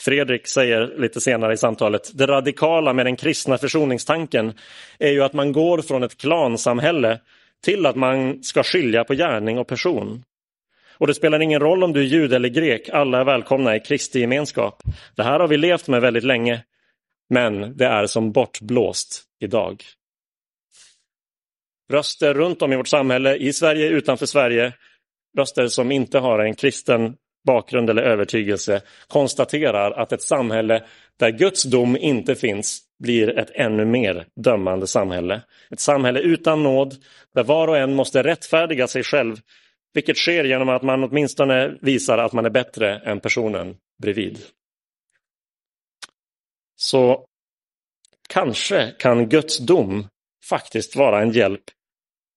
Fredrik 0.00 0.46
säger 0.46 0.98
lite 0.98 1.20
senare 1.20 1.52
i 1.52 1.56
samtalet, 1.56 2.10
det 2.14 2.26
radikala 2.26 2.92
med 2.92 3.06
den 3.06 3.16
kristna 3.16 3.58
försoningstanken 3.58 4.52
är 4.98 5.10
ju 5.10 5.22
att 5.22 5.32
man 5.32 5.52
går 5.52 5.82
från 5.82 6.02
ett 6.02 6.18
klansamhälle 6.18 7.20
till 7.64 7.86
att 7.86 7.96
man 7.96 8.42
ska 8.42 8.62
skilja 8.62 9.04
på 9.04 9.14
gärning 9.14 9.58
och 9.58 9.68
person. 9.68 10.24
Och 10.98 11.06
det 11.06 11.14
spelar 11.14 11.40
ingen 11.40 11.60
roll 11.60 11.84
om 11.84 11.92
du 11.92 12.00
är 12.00 12.04
jude 12.04 12.36
eller 12.36 12.48
grek, 12.48 12.88
alla 12.88 13.20
är 13.20 13.24
välkomna 13.24 13.76
i 13.76 13.80
Kristi 13.80 14.20
gemenskap. 14.20 14.82
Det 15.16 15.22
här 15.22 15.40
har 15.40 15.48
vi 15.48 15.56
levt 15.56 15.88
med 15.88 16.00
väldigt 16.00 16.24
länge, 16.24 16.64
men 17.30 17.76
det 17.76 17.86
är 17.86 18.06
som 18.06 18.32
bortblåst 18.32 19.24
idag. 19.40 19.84
Röster 21.92 22.34
runt 22.34 22.62
om 22.62 22.72
i 22.72 22.76
vårt 22.76 22.88
samhälle, 22.88 23.36
i 23.36 23.52
Sverige, 23.52 23.88
utanför 23.88 24.26
Sverige, 24.26 24.72
röster 25.38 25.66
som 25.66 25.92
inte 25.92 26.18
har 26.18 26.38
en 26.38 26.54
kristen 26.54 27.16
bakgrund 27.48 27.90
eller 27.90 28.02
övertygelse, 28.02 28.82
konstaterar 29.08 29.90
att 29.90 30.12
ett 30.12 30.22
samhälle 30.22 30.84
där 31.16 31.30
Guds 31.30 31.62
dom 31.62 31.96
inte 31.96 32.34
finns 32.34 32.82
blir 32.98 33.38
ett 33.38 33.50
ännu 33.54 33.84
mer 33.84 34.26
dömande 34.36 34.86
samhälle. 34.86 35.42
Ett 35.70 35.80
samhälle 35.80 36.20
utan 36.20 36.62
nåd, 36.62 36.94
där 37.34 37.44
var 37.44 37.68
och 37.68 37.78
en 37.78 37.94
måste 37.94 38.22
rättfärdiga 38.22 38.86
sig 38.86 39.02
själv, 39.02 39.36
vilket 39.94 40.16
sker 40.16 40.44
genom 40.44 40.68
att 40.68 40.82
man 40.82 41.04
åtminstone 41.04 41.78
visar 41.80 42.18
att 42.18 42.32
man 42.32 42.46
är 42.46 42.50
bättre 42.50 42.98
än 42.98 43.20
personen 43.20 43.76
bredvid. 44.02 44.38
Så 46.76 47.26
kanske 48.28 48.94
kan 48.98 49.28
Guds 49.28 49.58
dom 49.58 50.06
faktiskt 50.44 50.96
vara 50.96 51.22
en 51.22 51.32
hjälp 51.32 51.64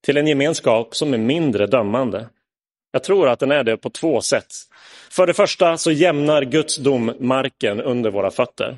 till 0.05 0.17
en 0.17 0.27
gemenskap 0.27 0.95
som 0.95 1.13
är 1.13 1.17
mindre 1.17 1.67
dömande. 1.67 2.29
Jag 2.91 3.03
tror 3.03 3.29
att 3.29 3.39
den 3.39 3.51
är 3.51 3.63
det 3.63 3.77
på 3.77 3.89
två 3.89 4.21
sätt. 4.21 4.53
För 5.11 5.27
det 5.27 5.33
första 5.33 5.77
så 5.77 5.91
jämnar 5.91 6.43
Guds 6.43 6.77
dom 6.77 7.13
marken 7.19 7.81
under 7.81 8.11
våra 8.11 8.31
fötter. 8.31 8.77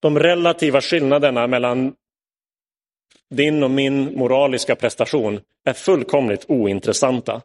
De 0.00 0.18
relativa 0.18 0.80
skillnaderna 0.80 1.46
mellan 1.46 1.94
din 3.30 3.62
och 3.62 3.70
min 3.70 4.18
moraliska 4.18 4.76
prestation 4.76 5.40
är 5.64 5.72
fullkomligt 5.72 6.44
ointressanta. 6.48 7.42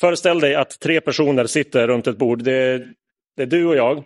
Föreställ 0.00 0.40
dig 0.40 0.54
att 0.54 0.80
tre 0.80 1.00
personer 1.00 1.46
sitter 1.46 1.88
runt 1.88 2.06
ett 2.06 2.18
bord. 2.18 2.42
Det 2.42 2.52
är, 2.52 2.92
det 3.36 3.42
är 3.42 3.46
du 3.46 3.66
och 3.66 3.76
jag. 3.76 4.04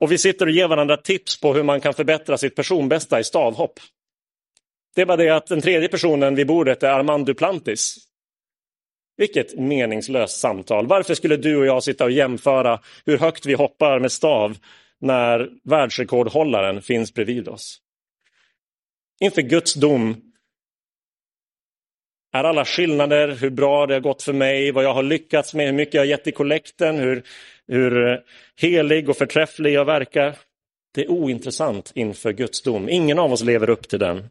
Och 0.00 0.12
vi 0.12 0.18
sitter 0.18 0.46
och 0.46 0.52
ger 0.52 0.68
varandra 0.68 0.96
tips 0.96 1.40
på 1.40 1.54
hur 1.54 1.62
man 1.62 1.80
kan 1.80 1.94
förbättra 1.94 2.38
sitt 2.38 2.56
personbästa 2.56 3.20
i 3.20 3.24
stavhopp. 3.24 3.80
Det 4.94 5.02
är 5.02 5.06
bara 5.06 5.16
det 5.16 5.30
att 5.30 5.46
den 5.46 5.60
tredje 5.60 5.88
personen 5.88 6.34
vid 6.34 6.46
bordet 6.46 6.82
är 6.82 6.90
Armand 6.90 7.26
Duplantis. 7.26 8.07
Vilket 9.18 9.58
meningslöst 9.58 10.40
samtal. 10.40 10.86
Varför 10.86 11.14
skulle 11.14 11.36
du 11.36 11.56
och 11.56 11.66
jag 11.66 11.82
sitta 11.82 12.04
och 12.04 12.10
jämföra 12.10 12.80
hur 13.06 13.18
högt 13.18 13.46
vi 13.46 13.54
hoppar 13.54 14.00
med 14.00 14.12
stav 14.12 14.58
när 15.00 15.50
världsrekordhållaren 15.64 16.82
finns 16.82 17.14
bredvid 17.14 17.48
oss? 17.48 17.80
Inför 19.20 19.42
Guds 19.42 19.74
dom 19.74 20.16
är 22.32 22.44
alla 22.44 22.64
skillnader, 22.64 23.28
hur 23.28 23.50
bra 23.50 23.86
det 23.86 23.94
har 23.94 24.00
gått 24.00 24.22
för 24.22 24.32
mig, 24.32 24.72
vad 24.72 24.84
jag 24.84 24.94
har 24.94 25.02
lyckats 25.02 25.54
med, 25.54 25.66
hur 25.66 25.72
mycket 25.72 25.94
jag 25.94 26.00
har 26.00 26.06
gett 26.06 26.26
i 26.26 26.32
kollekten, 26.32 26.96
hur, 26.96 27.22
hur 27.66 28.20
helig 28.60 29.08
och 29.08 29.16
förträfflig 29.16 29.72
jag 29.72 29.84
verkar. 29.84 30.36
Det 30.94 31.04
är 31.04 31.10
ointressant 31.10 31.92
inför 31.94 32.32
Guds 32.32 32.62
dom. 32.62 32.88
Ingen 32.88 33.18
av 33.18 33.32
oss 33.32 33.42
lever 33.42 33.70
upp 33.70 33.88
till 33.88 33.98
den. 33.98 34.28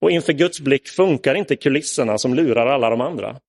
Och 0.00 0.10
inför 0.10 0.32
Guds 0.32 0.60
blick 0.60 0.88
funkar 0.88 1.34
inte 1.34 1.56
kulisserna 1.56 2.18
som 2.18 2.34
lurar 2.34 2.66
alla 2.66 2.90
de 2.90 3.00
andra. 3.00 3.40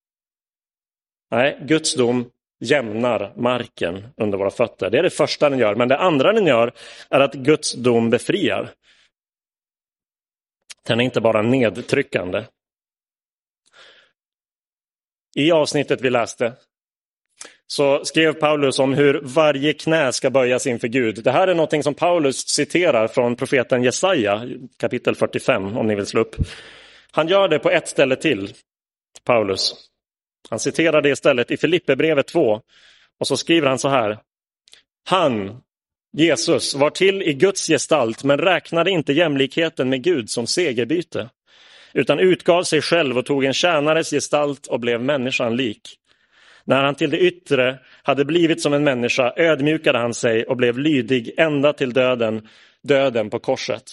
Nej, 1.32 1.60
Guds 1.62 1.96
dom 1.96 2.32
jämnar 2.60 3.34
marken 3.36 4.08
under 4.18 4.38
våra 4.38 4.52
fötter. 4.52 4.90
Det 4.90 5.00
är 5.00 5.04
det 5.04 5.10
första 5.10 5.50
den 5.50 5.60
gör. 5.60 5.76
Men 5.76 5.88
det 5.88 5.98
andra 5.98 6.34
den 6.34 6.46
gör 6.46 6.74
är 7.10 7.20
att 7.20 7.34
Guds 7.34 7.74
dom 7.74 8.10
befriar. 8.10 8.74
Den 10.88 11.00
är 11.00 11.04
inte 11.04 11.22
bara 11.22 11.42
nedtryckande. 11.42 12.44
I 15.36 15.52
avsnittet 15.52 16.02
vi 16.02 16.10
läste 16.10 16.54
så 17.72 18.06
skrev 18.06 18.34
Paulus 18.34 18.80
om 18.80 18.94
hur 18.94 19.22
varje 19.24 19.74
knä 19.74 20.14
ska 20.14 20.30
böjas 20.30 20.68
inför 20.68 20.88
Gud. 20.88 21.24
Det 21.24 21.32
här 21.32 21.48
är 21.48 21.56
något 21.56 21.84
som 21.84 21.94
Paulus 21.94 22.48
citerar 22.48 23.08
från 23.08 23.36
profeten 23.36 23.84
Jesaja, 23.84 24.42
kapitel 24.80 25.16
45, 25.16 25.78
om 25.78 25.88
ni 25.88 25.96
vill 25.96 26.06
slå 26.06 26.22
upp. 26.22 26.36
Han 27.12 27.28
gör 27.28 27.48
det 27.48 27.60
på 27.60 27.70
ett 27.70 27.88
ställe 27.88 28.16
till, 28.16 28.54
Paulus. 29.26 29.74
Han 30.50 30.60
citerar 30.60 31.02
det 31.02 31.10
istället 31.10 31.52
i 31.52 31.58
Filipperbrevet 31.58 32.28
2. 32.28 32.62
Och 33.20 33.28
så 33.28 33.38
skriver 33.38 33.68
han 33.68 33.80
så 33.80 33.90
här. 33.90 34.18
Han, 35.10 35.62
Jesus, 36.18 36.76
var 36.76 36.90
till 36.90 37.22
i 37.22 37.34
Guds 37.34 37.68
gestalt 37.68 38.24
men 38.24 38.38
räknade 38.38 38.92
inte 38.92 39.14
jämlikheten 39.14 39.90
med 39.90 40.04
Gud 40.04 40.30
som 40.30 40.48
segerbyte 40.48 41.30
utan 41.94 42.20
utgav 42.20 42.64
sig 42.64 42.82
själv 42.82 43.18
och 43.18 43.26
tog 43.26 43.46
en 43.46 43.54
tjänares 43.54 44.10
gestalt 44.10 44.68
och 44.68 44.80
blev 44.80 45.02
människan 45.02 45.56
lik. 45.56 45.98
När 46.66 46.84
han 46.84 46.96
till 46.96 47.10
det 47.10 47.20
yttre 47.20 47.80
hade 48.04 48.26
blivit 48.26 48.62
som 48.62 48.74
en 48.74 48.84
människa 48.84 49.34
ödmjukade 49.36 50.00
han 50.00 50.14
sig 50.14 50.44
och 50.44 50.58
blev 50.58 50.78
lydig 50.78 51.34
ända 51.38 51.74
till 51.74 51.94
döden, 51.94 52.48
döden 52.84 53.30
på 53.30 53.40
korset. 53.40 53.84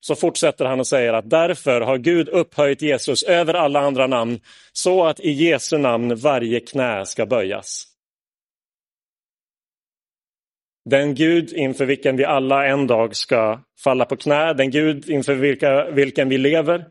Så 0.00 0.14
fortsätter 0.14 0.64
han 0.64 0.80
och 0.80 0.86
säger 0.86 1.12
att 1.12 1.30
därför 1.30 1.80
har 1.80 1.98
Gud 1.98 2.28
upphöjt 2.28 2.82
Jesus 2.82 3.22
över 3.22 3.54
alla 3.54 3.80
andra 3.80 4.06
namn 4.06 4.40
så 4.72 5.06
att 5.06 5.20
i 5.20 5.30
Jesu 5.30 5.78
namn 5.78 6.16
varje 6.16 6.60
knä 6.60 7.06
ska 7.06 7.26
böjas. 7.26 7.86
Den 10.90 11.14
Gud 11.14 11.52
inför 11.52 11.86
vilken 11.86 12.16
vi 12.16 12.24
alla 12.24 12.66
en 12.66 12.86
dag 12.86 13.16
ska 13.16 13.60
falla 13.84 14.04
på 14.04 14.16
knä, 14.16 14.52
den 14.52 14.70
Gud 14.70 15.10
inför 15.10 15.34
vilka, 15.34 15.90
vilken 15.90 16.28
vi 16.28 16.38
lever 16.38 16.84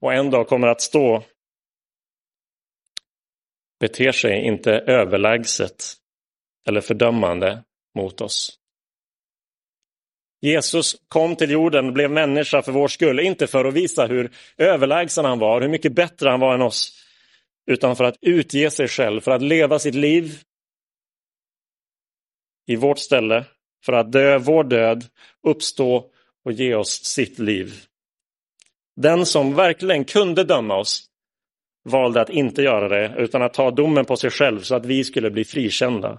och 0.00 0.14
en 0.14 0.30
dag 0.30 0.48
kommer 0.48 0.68
att 0.68 0.80
stå 0.80 1.22
beter 3.80 4.12
sig 4.12 4.46
inte 4.46 4.72
överlägset 4.72 5.94
eller 6.68 6.80
fördömande 6.80 7.62
mot 7.94 8.20
oss. 8.20 8.58
Jesus 10.40 10.96
kom 11.08 11.36
till 11.36 11.50
jorden 11.50 11.86
och 11.86 11.92
blev 11.92 12.10
människa 12.10 12.62
för 12.62 12.72
vår 12.72 12.88
skull, 12.88 13.20
inte 13.20 13.46
för 13.46 13.64
att 13.64 13.74
visa 13.74 14.06
hur 14.06 14.30
överlägsen 14.56 15.24
han 15.24 15.38
var, 15.38 15.60
hur 15.60 15.68
mycket 15.68 15.92
bättre 15.92 16.30
han 16.30 16.40
var 16.40 16.54
än 16.54 16.62
oss, 16.62 17.04
utan 17.66 17.96
för 17.96 18.04
att 18.04 18.18
utge 18.20 18.70
sig 18.70 18.88
själv, 18.88 19.20
för 19.20 19.30
att 19.30 19.42
leva 19.42 19.78
sitt 19.78 19.94
liv 19.94 20.42
i 22.66 22.76
vårt 22.76 22.98
ställe, 22.98 23.44
för 23.84 23.92
att 23.92 24.12
dö 24.12 24.38
vår 24.38 24.64
död, 24.64 25.04
uppstå 25.42 26.10
och 26.44 26.52
ge 26.52 26.74
oss 26.74 27.04
sitt 27.04 27.38
liv. 27.38 27.74
Den 28.96 29.26
som 29.26 29.54
verkligen 29.54 30.04
kunde 30.04 30.44
döma 30.44 30.76
oss 30.76 31.10
valde 31.86 32.20
att 32.20 32.30
inte 32.30 32.62
göra 32.62 32.88
det 32.88 33.14
utan 33.18 33.42
att 33.42 33.54
ta 33.54 33.70
domen 33.70 34.04
på 34.04 34.16
sig 34.16 34.30
själv 34.30 34.60
så 34.60 34.74
att 34.74 34.86
vi 34.86 35.04
skulle 35.04 35.30
bli 35.30 35.44
frikända. 35.44 36.18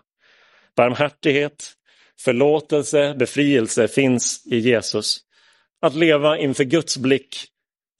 Barmhärtighet, 0.75 1.73
förlåtelse, 2.19 3.15
befrielse 3.19 3.87
finns 3.87 4.47
i 4.47 4.57
Jesus. 4.57 5.19
Att 5.81 5.95
leva 5.95 6.37
inför 6.37 6.63
Guds 6.63 6.97
blick 6.97 7.35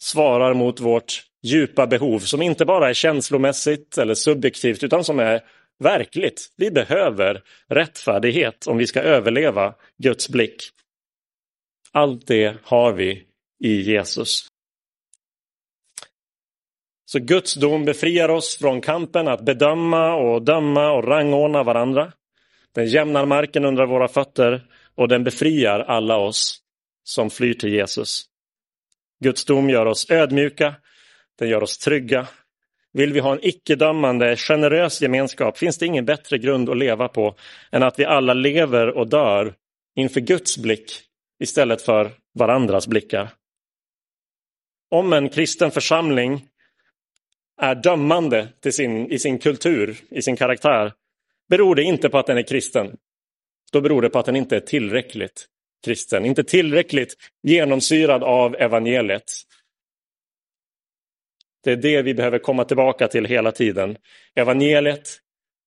svarar 0.01 0.53
mot 0.53 0.79
vårt 0.79 1.23
djupa 1.43 1.87
behov 1.87 2.19
som 2.19 2.41
inte 2.41 2.65
bara 2.65 2.89
är 2.89 2.93
känslomässigt 2.93 3.97
eller 3.97 4.13
subjektivt 4.13 4.83
utan 4.83 5.03
som 5.03 5.19
är 5.19 5.41
verkligt. 5.79 6.47
Vi 6.57 6.71
behöver 6.71 7.43
rättfärdighet 7.69 8.67
om 8.67 8.77
vi 8.77 8.87
ska 8.87 9.01
överleva 9.01 9.73
Guds 9.97 10.29
blick. 10.29 10.63
Allt 11.91 12.27
det 12.27 12.57
har 12.63 12.93
vi 12.93 13.23
i 13.63 13.81
Jesus. 13.81 14.47
Så 17.09 17.19
Guds 17.19 17.53
dom 17.53 17.85
befriar 17.85 18.29
oss 18.29 18.57
från 18.57 18.81
kampen 18.81 19.27
att 19.27 19.41
bedöma 19.41 20.15
och 20.15 20.41
döma 20.41 20.91
och 20.91 21.03
rangordna 21.03 21.63
varandra. 21.63 22.13
Den 22.75 22.87
jämnar 22.87 23.25
marken 23.25 23.65
under 23.65 23.85
våra 23.85 24.07
fötter 24.07 24.61
och 24.95 25.07
den 25.07 25.23
befriar 25.23 25.79
alla 25.79 26.17
oss 26.17 26.61
som 27.03 27.29
flyr 27.29 27.53
till 27.53 27.73
Jesus. 27.73 28.25
Guds 29.23 29.45
dom 29.45 29.69
gör 29.69 29.85
oss 29.85 30.11
ödmjuka, 30.11 30.75
den 31.39 31.49
gör 31.49 31.63
oss 31.63 31.77
trygga. 31.77 32.27
Vill 32.93 33.13
vi 33.13 33.19
ha 33.19 33.31
en 33.31 33.45
icke-dömande, 33.45 34.35
generös 34.35 35.01
gemenskap 35.01 35.57
finns 35.57 35.77
det 35.77 35.85
ingen 35.85 36.05
bättre 36.05 36.37
grund 36.37 36.69
att 36.69 36.77
leva 36.77 37.07
på 37.07 37.35
än 37.71 37.83
att 37.83 37.99
vi 37.99 38.05
alla 38.05 38.33
lever 38.33 38.87
och 38.87 39.09
dör 39.09 39.53
inför 39.95 40.19
Guds 40.19 40.57
blick 40.57 41.01
istället 41.39 41.81
för 41.81 42.11
varandras 42.33 42.87
blickar. 42.87 43.29
Om 44.91 45.13
en 45.13 45.29
kristen 45.29 45.71
församling 45.71 46.47
är 47.57 47.75
dömande 47.75 48.47
till 48.59 48.73
sin, 48.73 49.11
i 49.11 49.19
sin 49.19 49.39
kultur, 49.39 49.97
i 50.09 50.21
sin 50.21 50.35
karaktär, 50.35 50.93
beror 51.49 51.75
det 51.75 51.83
inte 51.83 52.09
på 52.09 52.17
att 52.17 52.27
den 52.27 52.37
är 52.37 52.43
kristen. 52.43 52.97
Då 53.71 53.81
beror 53.81 54.01
det 54.01 54.09
på 54.09 54.19
att 54.19 54.25
den 54.25 54.35
inte 54.35 54.55
är 54.55 54.59
tillräckligt 54.59 55.47
kristen, 55.85 56.25
inte 56.25 56.43
tillräckligt 56.43 57.15
genomsyrad 57.43 58.23
av 58.23 58.55
evangeliet. 58.55 59.31
Det 61.63 61.71
är 61.71 61.75
det 61.75 62.01
vi 62.01 62.13
behöver 62.13 62.39
komma 62.39 62.65
tillbaka 62.65 63.07
till 63.07 63.25
hela 63.25 63.51
tiden. 63.51 63.97
Evangeliet, 64.35 65.09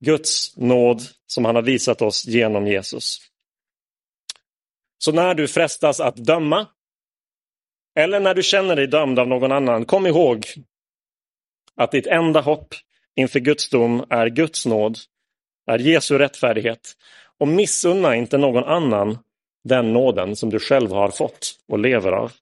Guds 0.04 0.56
nåd 0.56 1.02
som 1.26 1.44
han 1.44 1.54
har 1.54 1.62
visat 1.62 2.02
oss 2.02 2.26
genom 2.26 2.66
Jesus. 2.66 3.18
Så 4.98 5.12
när 5.12 5.34
du 5.34 5.48
frestas 5.48 6.00
att 6.00 6.16
döma, 6.16 6.66
eller 7.96 8.20
när 8.20 8.34
du 8.34 8.42
känner 8.42 8.76
dig 8.76 8.86
dömd 8.86 9.18
av 9.18 9.28
någon 9.28 9.52
annan, 9.52 9.84
kom 9.84 10.06
ihåg 10.06 10.46
att 11.80 11.90
ditt 11.90 12.06
enda 12.06 12.40
hopp 12.40 12.74
inför 13.16 13.40
Guds 13.40 13.70
dom 13.70 14.04
är 14.10 14.26
Guds 14.26 14.66
nåd, 14.66 14.98
är 15.66 15.78
Jesu 15.78 16.18
rättfärdighet. 16.18 16.92
Och 17.38 17.48
missunna 17.48 18.16
inte 18.16 18.38
någon 18.38 18.64
annan 18.64 19.18
den 19.64 19.92
nåden 19.92 20.36
som 20.36 20.50
du 20.50 20.58
själv 20.58 20.90
har 20.90 21.08
fått 21.08 21.52
och 21.68 21.78
lever 21.78 22.12
av. 22.12 22.32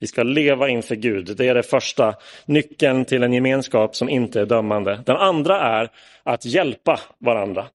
Vi 0.00 0.06
ska 0.06 0.22
leva 0.22 0.68
inför 0.68 0.94
Gud. 0.94 1.36
Det 1.36 1.48
är 1.48 1.54
det 1.54 1.62
första 1.62 2.14
nyckeln 2.46 3.04
till 3.04 3.22
en 3.22 3.32
gemenskap 3.32 3.96
som 3.96 4.08
inte 4.08 4.40
är 4.40 4.46
dömande. 4.46 5.02
Den 5.06 5.16
andra 5.16 5.60
är 5.60 5.90
att 6.22 6.44
hjälpa 6.44 7.00
varandra. 7.18 7.66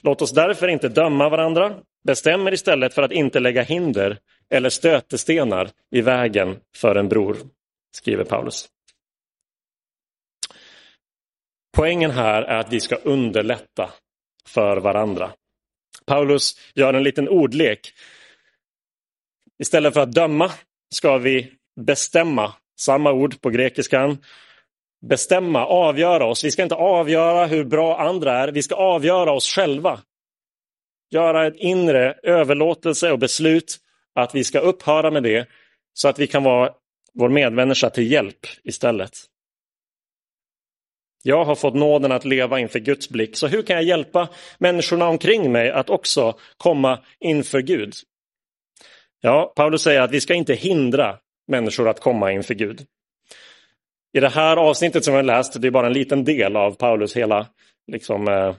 Låt 0.00 0.22
oss 0.22 0.32
därför 0.32 0.68
inte 0.68 0.88
döma 0.88 1.28
varandra. 1.28 1.74
Bestäm 2.04 2.46
er 2.46 2.52
istället 2.52 2.94
för 2.94 3.02
att 3.02 3.12
inte 3.12 3.40
lägga 3.40 3.62
hinder 3.62 4.18
eller 4.50 4.70
stötestenar 4.70 5.68
i 5.90 6.00
vägen 6.00 6.56
för 6.76 6.94
en 6.94 7.08
bror, 7.08 7.36
skriver 7.96 8.24
Paulus. 8.24 8.68
Poängen 11.76 12.10
här 12.10 12.42
är 12.42 12.58
att 12.58 12.72
vi 12.72 12.80
ska 12.80 12.96
underlätta 12.96 13.90
för 14.48 14.76
varandra. 14.76 15.30
Paulus 16.06 16.58
gör 16.74 16.94
en 16.94 17.02
liten 17.02 17.28
ordlek. 17.28 17.92
Istället 19.58 19.94
för 19.94 20.00
att 20.00 20.12
döma 20.12 20.50
ska 20.94 21.18
vi 21.18 21.52
bestämma, 21.80 22.54
samma 22.78 23.12
ord 23.12 23.40
på 23.40 23.50
grekiskan. 23.50 24.18
Bestämma, 25.06 25.66
avgöra 25.66 26.24
oss. 26.26 26.44
Vi 26.44 26.50
ska 26.50 26.62
inte 26.62 26.74
avgöra 26.74 27.46
hur 27.46 27.64
bra 27.64 27.98
andra 28.00 28.32
är, 28.32 28.48
vi 28.48 28.62
ska 28.62 28.74
avgöra 28.74 29.32
oss 29.32 29.48
själva. 29.48 30.00
Göra 31.10 31.46
ett 31.46 31.56
inre 31.56 32.18
överlåtelse 32.22 33.12
och 33.12 33.18
beslut 33.18 33.76
att 34.14 34.34
vi 34.34 34.44
ska 34.44 34.58
upphöra 34.58 35.10
med 35.10 35.22
det 35.22 35.48
så 35.92 36.08
att 36.08 36.18
vi 36.18 36.26
kan 36.26 36.42
vara 36.42 36.72
vår 37.16 37.28
medmänniska 37.28 37.90
till 37.90 38.12
hjälp 38.12 38.46
istället. 38.64 39.12
Jag 41.22 41.44
har 41.44 41.54
fått 41.54 41.74
nåden 41.74 42.12
att 42.12 42.24
leva 42.24 42.60
inför 42.60 42.78
Guds 42.78 43.08
blick, 43.08 43.36
så 43.36 43.46
hur 43.46 43.62
kan 43.62 43.76
jag 43.76 43.84
hjälpa 43.84 44.28
människorna 44.58 45.08
omkring 45.08 45.52
mig 45.52 45.70
att 45.70 45.90
också 45.90 46.38
komma 46.56 46.98
inför 47.20 47.60
Gud? 47.60 47.94
Ja, 49.20 49.52
Paulus 49.56 49.82
säger 49.82 50.00
att 50.00 50.10
vi 50.10 50.20
ska 50.20 50.34
inte 50.34 50.54
hindra 50.54 51.18
människor 51.48 51.88
att 51.88 52.00
komma 52.00 52.32
inför 52.32 52.54
Gud. 52.54 52.86
I 54.12 54.20
det 54.20 54.28
här 54.28 54.56
avsnittet 54.56 55.04
som 55.04 55.14
vi 55.14 55.16
har 55.16 55.24
läst, 55.24 55.62
det 55.62 55.66
är 55.68 55.70
bara 55.70 55.86
en 55.86 55.92
liten 55.92 56.24
del 56.24 56.56
av 56.56 56.74
Paulus 56.74 57.16
hela 57.16 57.46
liksom, 57.92 58.28
eh, 58.28 58.54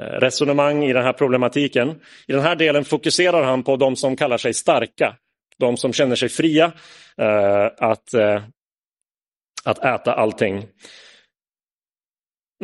eh 0.00 0.20
resonemang 0.20 0.84
i 0.84 0.92
den 0.92 1.04
här 1.04 1.12
problematiken. 1.12 2.00
I 2.26 2.32
den 2.32 2.42
här 2.42 2.56
delen 2.56 2.84
fokuserar 2.84 3.42
han 3.42 3.62
på 3.62 3.76
de 3.76 3.96
som 3.96 4.16
kallar 4.16 4.38
sig 4.38 4.54
starka, 4.54 5.16
de 5.60 5.76
som 5.76 5.92
känner 5.92 6.16
sig 6.16 6.28
fria 6.28 6.72
eh, 7.16 7.66
att, 7.78 8.14
eh, 8.14 8.42
att 9.64 9.84
äta 9.84 10.14
allting. 10.14 10.66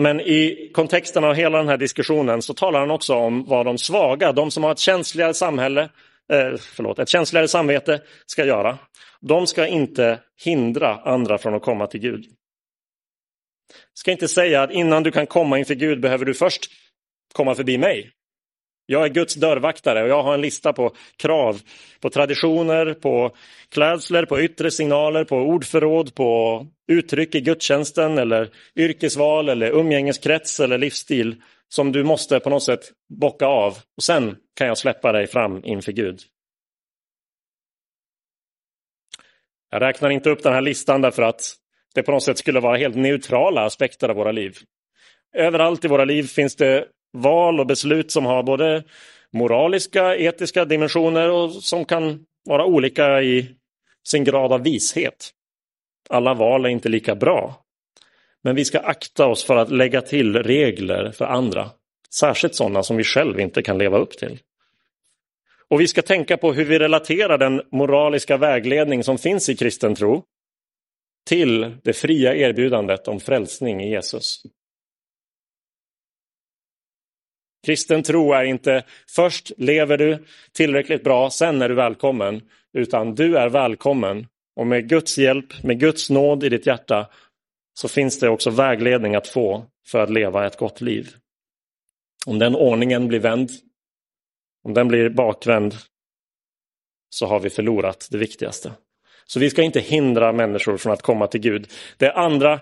Men 0.00 0.21
i 0.21 0.71
kontexten 0.75 1.25
av 1.25 1.35
hela 1.35 1.59
den 1.59 1.69
här 1.69 1.76
diskussionen 1.76 2.43
så 2.43 2.55
talar 2.55 2.81
han 2.81 2.91
också 2.91 3.15
om 3.15 3.45
vad 3.45 3.67
de 3.67 3.79
svaga, 3.79 4.33
de 4.33 4.50
som 4.50 4.65
har 4.65 4.73
ett 4.73 4.79
känsligare 4.79 5.35
samhälle, 5.35 5.83
eh, 6.33 6.55
förlåt, 6.59 6.99
ett 6.99 7.09
känsligare 7.09 7.49
samvete 7.49 8.03
ska 8.26 8.45
göra. 8.45 8.79
De 9.21 9.47
ska 9.47 9.67
inte 9.67 10.21
hindra 10.45 10.97
andra 10.97 11.38
från 11.38 11.55
att 11.55 11.62
komma 11.62 11.87
till 11.87 12.00
Gud. 12.00 12.25
Ska 13.95 14.12
inte 14.12 14.29
säga 14.29 14.62
att 14.62 14.71
innan 14.71 15.03
du 15.03 15.11
kan 15.11 15.26
komma 15.26 15.59
inför 15.59 15.75
Gud 15.75 16.00
behöver 16.00 16.25
du 16.25 16.35
först 16.35 16.71
komma 17.33 17.55
förbi 17.55 17.79
mig. 17.79 18.16
Jag 18.87 19.05
är 19.05 19.09
Guds 19.09 19.35
dörrvaktare 19.35 20.02
och 20.02 20.09
jag 20.09 20.23
har 20.23 20.35
en 20.35 20.40
lista 20.40 20.73
på 20.73 20.93
krav, 21.16 21.61
på 22.00 22.11
traditioner, 22.11 22.95
på 22.95 23.37
klädsler, 23.69 24.26
på 24.26 24.40
yttre 24.40 24.71
signaler, 24.71 25.25
på 25.25 25.37
ordförråd, 25.37 26.14
på 26.14 26.66
uttryck 26.88 27.35
i 27.35 27.40
gudstjänsten 27.40 28.19
eller 28.19 28.50
yrkesval 28.76 29.49
eller 29.49 29.71
umgängeskrets 29.71 30.61
eller 30.61 30.78
livsstil 30.78 31.43
som 31.69 31.93
du 31.93 32.04
måste 32.04 32.41
på 32.41 32.50
något 32.50 32.63
sätt 32.63 32.93
bocka 33.21 33.47
av 33.47 33.78
och 33.97 34.02
sen 34.02 34.37
kan 34.54 34.67
jag 34.67 34.78
släppa 34.78 35.13
dig 35.13 35.26
fram 35.26 35.65
inför 35.65 35.93
Gud. 35.93 36.21
Jag 39.71 39.82
räknar 39.82 40.11
inte 40.11 40.30
upp 40.30 40.43
den 40.43 40.52
här 40.52 40.61
listan 40.61 41.00
därför 41.00 41.23
att 41.23 41.54
det 41.95 42.02
på 42.02 42.13
något 42.13 42.23
sätt 42.23 42.39
skulle 42.39 42.61
vara 42.61 42.76
helt 42.76 42.97
neutrala 42.97 43.65
aspekter 43.65 44.08
av 44.08 44.17
våra 44.17 44.32
liv. 44.32 44.56
Överallt 45.37 45.84
i 45.84 45.89
våra 45.89 46.04
liv 46.04 46.23
finns 46.23 46.56
det 46.56 46.87
val 47.17 47.61
och 47.61 47.67
beslut 47.67 48.11
som 48.11 48.26
har 48.26 48.43
både 48.43 48.85
moraliska, 49.33 50.17
etiska 50.17 50.65
dimensioner 50.65 51.31
och 51.31 51.52
som 51.52 51.85
kan 51.85 52.26
vara 52.45 52.65
olika 52.65 53.23
i 53.23 53.49
sin 54.09 54.25
grad 54.25 54.52
av 54.52 54.63
vishet. 54.63 55.31
Alla 56.09 56.35
val 56.35 56.65
är 56.65 56.69
inte 56.69 56.89
lika 56.89 57.15
bra. 57.15 57.63
Men 58.43 58.55
vi 58.55 58.65
ska 58.65 58.79
akta 58.79 59.26
oss 59.26 59.45
för 59.45 59.57
att 59.57 59.71
lägga 59.71 60.00
till 60.00 60.43
regler 60.43 61.11
för 61.11 61.25
andra. 61.25 61.71
Särskilt 62.15 62.55
sådana 62.55 62.83
som 62.83 62.97
vi 62.97 63.05
själv 63.05 63.41
inte 63.41 63.63
kan 63.63 63.79
leva 63.79 63.99
upp 63.99 64.19
till. 64.19 64.39
Och 65.69 65.81
vi 65.81 65.89
ska 65.89 66.02
tänka 66.02 66.37
på 66.37 66.52
hur 66.52 66.65
vi 66.65 66.79
relaterar 66.79 67.39
den 67.39 67.63
moraliska 67.71 68.37
vägledning 68.37 69.05
som 69.05 69.19
finns 69.19 69.49
i 69.49 69.57
kristen 69.57 69.95
tro 69.95 70.25
till 71.29 71.76
det 71.83 71.93
fria 71.93 72.35
erbjudandet 72.35 73.09
om 73.09 73.21
frälsning 73.21 73.81
i 73.83 73.91
Jesus. 73.91 74.43
Kristen 77.67 78.02
tro 78.02 78.33
är 78.33 78.45
inte 78.45 78.85
först 79.09 79.52
lever 79.57 79.99
du 79.99 80.25
tillräckligt 80.52 81.05
bra, 81.05 81.31
sen 81.31 81.63
är 81.63 81.69
du 81.69 81.75
välkommen, 81.75 82.43
utan 82.73 83.15
du 83.15 83.37
är 83.37 83.49
välkommen 83.49 84.26
och 84.57 84.67
med 84.67 84.89
Guds 84.89 85.19
hjälp, 85.19 85.63
med 85.63 85.81
Guds 85.81 86.11
nåd 86.11 86.45
i 86.45 86.49
ditt 86.49 86.67
hjärta 86.67 87.07
så 87.75 87.89
finns 87.89 88.19
det 88.19 88.29
också 88.29 88.50
vägledning 88.50 89.15
att 89.15 89.29
få 89.29 89.67
för 89.87 89.99
att 89.99 90.11
leva 90.11 90.47
ett 90.47 90.57
gott 90.57 90.81
liv. 90.81 91.09
Om 92.26 92.39
den 92.39 92.55
ordningen 92.57 93.09
blir 93.09 93.21
vänd, 93.21 93.50
om 94.65 94.75
den 94.75 94.89
blir 94.89 95.09
bakvänd, 95.09 95.75
så 97.11 97.26
har 97.26 97.41
vi 97.41 97.50
förlorat 97.50 98.09
det 98.11 98.19
viktigaste. 98.19 98.73
Så 99.26 99.41
vi 99.41 99.50
ska 99.50 99.63
inte 99.63 99.81
hindra 99.81 100.33
människor 100.33 100.76
från 100.76 100.93
att 100.93 101.02
komma 101.02 101.26
till 101.26 101.41
Gud. 101.41 101.69
Det 101.97 102.13
andra 102.13 102.61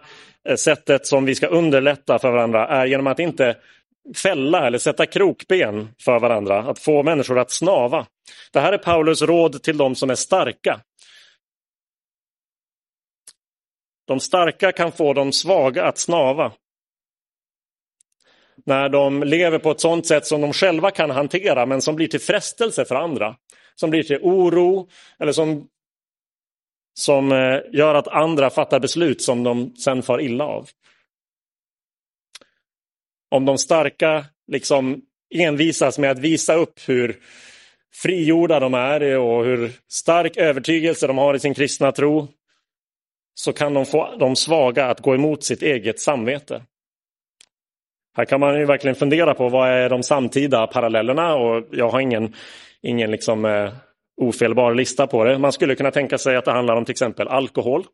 eh, 0.49 0.57
sättet 0.57 1.07
som 1.07 1.25
vi 1.25 1.35
ska 1.35 1.47
underlätta 1.47 2.19
för 2.19 2.31
varandra 2.31 2.69
är 2.69 2.87
genom 2.87 3.07
att 3.07 3.19
inte 3.19 3.57
fälla 4.17 4.67
eller 4.67 4.79
sätta 4.79 5.07
krokben 5.07 5.89
för 5.99 6.19
varandra, 6.19 6.59
att 6.59 6.79
få 6.79 7.03
människor 7.03 7.39
att 7.39 7.51
snava. 7.51 8.07
Det 8.53 8.61
här 8.61 8.73
är 8.73 8.79
Paulus 8.79 9.23
råd 9.23 9.63
till 9.63 9.77
de 9.77 9.95
som 9.95 10.11
är 10.11 10.15
starka. 10.15 10.81
De 14.07 14.21
starka 14.21 14.73
kan 14.73 14.93
få 14.93 15.13
de 15.13 15.33
svaga 15.33 15.85
att 15.85 15.99
snava. 15.99 16.53
När 18.67 18.89
de 18.89 19.23
lever 19.23 19.59
på 19.59 19.71
ett 19.71 19.81
sådant 19.81 20.07
sätt 20.07 20.27
som 20.27 20.41
de 20.41 20.53
själva 20.53 20.91
kan 20.91 21.11
hantera 21.11 21.67
men 21.67 21.83
som 21.83 21.97
blir 21.97 22.09
till 22.09 22.21
frestelse 22.21 22.85
för 22.85 22.95
andra. 22.95 23.37
Som 23.75 23.91
blir 23.91 24.03
till 24.03 24.19
oro 24.23 24.89
eller 25.19 25.33
som, 25.33 25.69
som 26.95 27.33
eh, 27.33 27.61
gör 27.73 27.95
att 27.95 28.09
andra 28.09 28.51
fattar 28.51 28.81
beslut 28.81 29.23
som 29.23 29.43
de 29.43 29.77
sen 29.77 30.03
far 30.03 30.21
illa 30.21 30.45
av. 30.45 30.69
Om 33.35 33.45
de 33.45 33.59
starka 33.59 34.25
liksom 34.47 35.01
envisas 35.35 35.99
med 35.99 36.11
att 36.11 36.19
visa 36.19 36.55
upp 36.55 36.81
hur 36.87 37.17
frigjorda 37.95 38.61
de 38.61 38.75
är 38.75 39.19
och 39.19 39.45
hur 39.45 39.73
stark 39.89 40.37
övertygelse 40.37 41.07
de 41.07 41.19
har 41.19 41.35
i 41.35 41.39
sin 41.39 41.55
kristna 41.55 41.93
tro 41.93 42.29
så 43.35 43.53
kan 43.53 43.75
de 43.75 43.87
få 43.87 44.17
de 44.17 44.37
svaga 44.37 44.87
att 44.87 45.01
gå 45.01 45.15
emot 45.15 45.45
sitt 45.45 45.63
eget 45.63 46.01
samvete. 46.01 46.63
Här 48.17 48.25
kan 48.25 48.41
man 48.41 48.59
ju 48.59 48.65
verkligen 48.65 48.95
fundera 48.95 49.35
på 49.35 49.49
vad 49.49 49.69
är 49.69 49.89
de 49.91 50.03
samtida 50.03 50.67
parallellerna 50.67 51.35
och 51.35 51.65
jag 51.71 51.89
har 51.89 52.01
ingen, 52.01 52.35
ingen 52.83 53.11
liksom, 53.11 53.45
eh, 53.45 53.73
ofelbar 54.17 54.75
lista 54.75 55.07
på 55.07 55.25
det. 55.25 55.39
Man 55.39 55.53
skulle 55.53 55.75
kunna 55.75 55.91
tänka 55.91 56.19
sig 56.19 56.37
att 56.37 56.45
det 56.45 56.53
handlar 56.53 56.77
om 56.77 56.85
till 56.85 56.93
exempel 56.93 57.29
alkohol. 57.29 57.85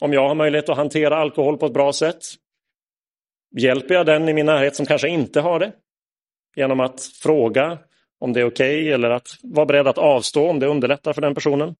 Om 0.00 0.12
jag 0.12 0.28
har 0.28 0.34
möjlighet 0.34 0.68
att 0.68 0.76
hantera 0.76 1.16
alkohol 1.16 1.58
på 1.58 1.66
ett 1.66 1.72
bra 1.72 1.92
sätt, 1.92 2.22
hjälper 3.56 3.94
jag 3.94 4.06
den 4.06 4.28
i 4.28 4.32
min 4.32 4.46
närhet 4.46 4.76
som 4.76 4.86
kanske 4.86 5.08
inte 5.08 5.40
har 5.40 5.60
det? 5.60 5.72
Genom 6.56 6.80
att 6.80 7.02
fråga 7.22 7.78
om 8.18 8.32
det 8.32 8.40
är 8.40 8.44
okej 8.44 8.80
okay, 8.80 8.92
eller 8.92 9.10
att 9.10 9.28
vara 9.42 9.66
beredd 9.66 9.88
att 9.88 9.98
avstå 9.98 10.48
om 10.48 10.58
det 10.58 10.66
underlättar 10.66 11.12
för 11.12 11.22
den 11.22 11.34
personen. 11.34 11.74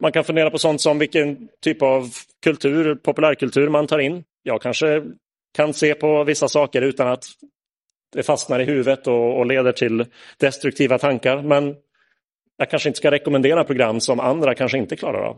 Man 0.00 0.12
kan 0.12 0.24
fundera 0.24 0.50
på 0.50 0.58
sånt 0.58 0.80
som 0.80 0.98
vilken 0.98 1.48
typ 1.60 1.82
av 1.82 2.08
kultur, 2.42 2.94
populärkultur 2.94 3.68
man 3.68 3.86
tar 3.86 3.98
in. 3.98 4.24
Jag 4.42 4.62
kanske 4.62 5.02
kan 5.56 5.74
se 5.74 5.94
på 5.94 6.24
vissa 6.24 6.48
saker 6.48 6.82
utan 6.82 7.08
att 7.08 7.24
det 8.12 8.22
fastnar 8.22 8.60
i 8.60 8.64
huvudet 8.64 9.06
och, 9.06 9.38
och 9.38 9.46
leder 9.46 9.72
till 9.72 10.06
destruktiva 10.38 10.98
tankar. 10.98 11.42
Men 11.42 11.76
jag 12.56 12.70
kanske 12.70 12.88
inte 12.88 12.96
ska 12.96 13.10
rekommendera 13.10 13.64
program 13.64 14.00
som 14.00 14.20
andra 14.20 14.54
kanske 14.54 14.78
inte 14.78 14.96
klarar 14.96 15.22
av. 15.22 15.36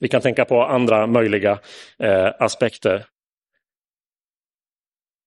Vi 0.00 0.08
kan 0.08 0.20
tänka 0.20 0.44
på 0.44 0.62
andra 0.62 1.06
möjliga 1.06 1.58
eh, 1.98 2.30
aspekter. 2.38 3.06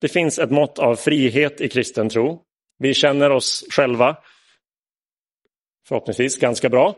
Det 0.01 0.07
finns 0.07 0.39
ett 0.39 0.51
mått 0.51 0.79
av 0.79 0.95
frihet 0.95 1.61
i 1.61 1.69
kristen 1.69 2.09
tro. 2.09 2.41
Vi 2.79 2.93
känner 2.93 3.29
oss 3.29 3.65
själva 3.69 4.17
förhoppningsvis 5.87 6.37
ganska 6.37 6.69
bra. 6.69 6.95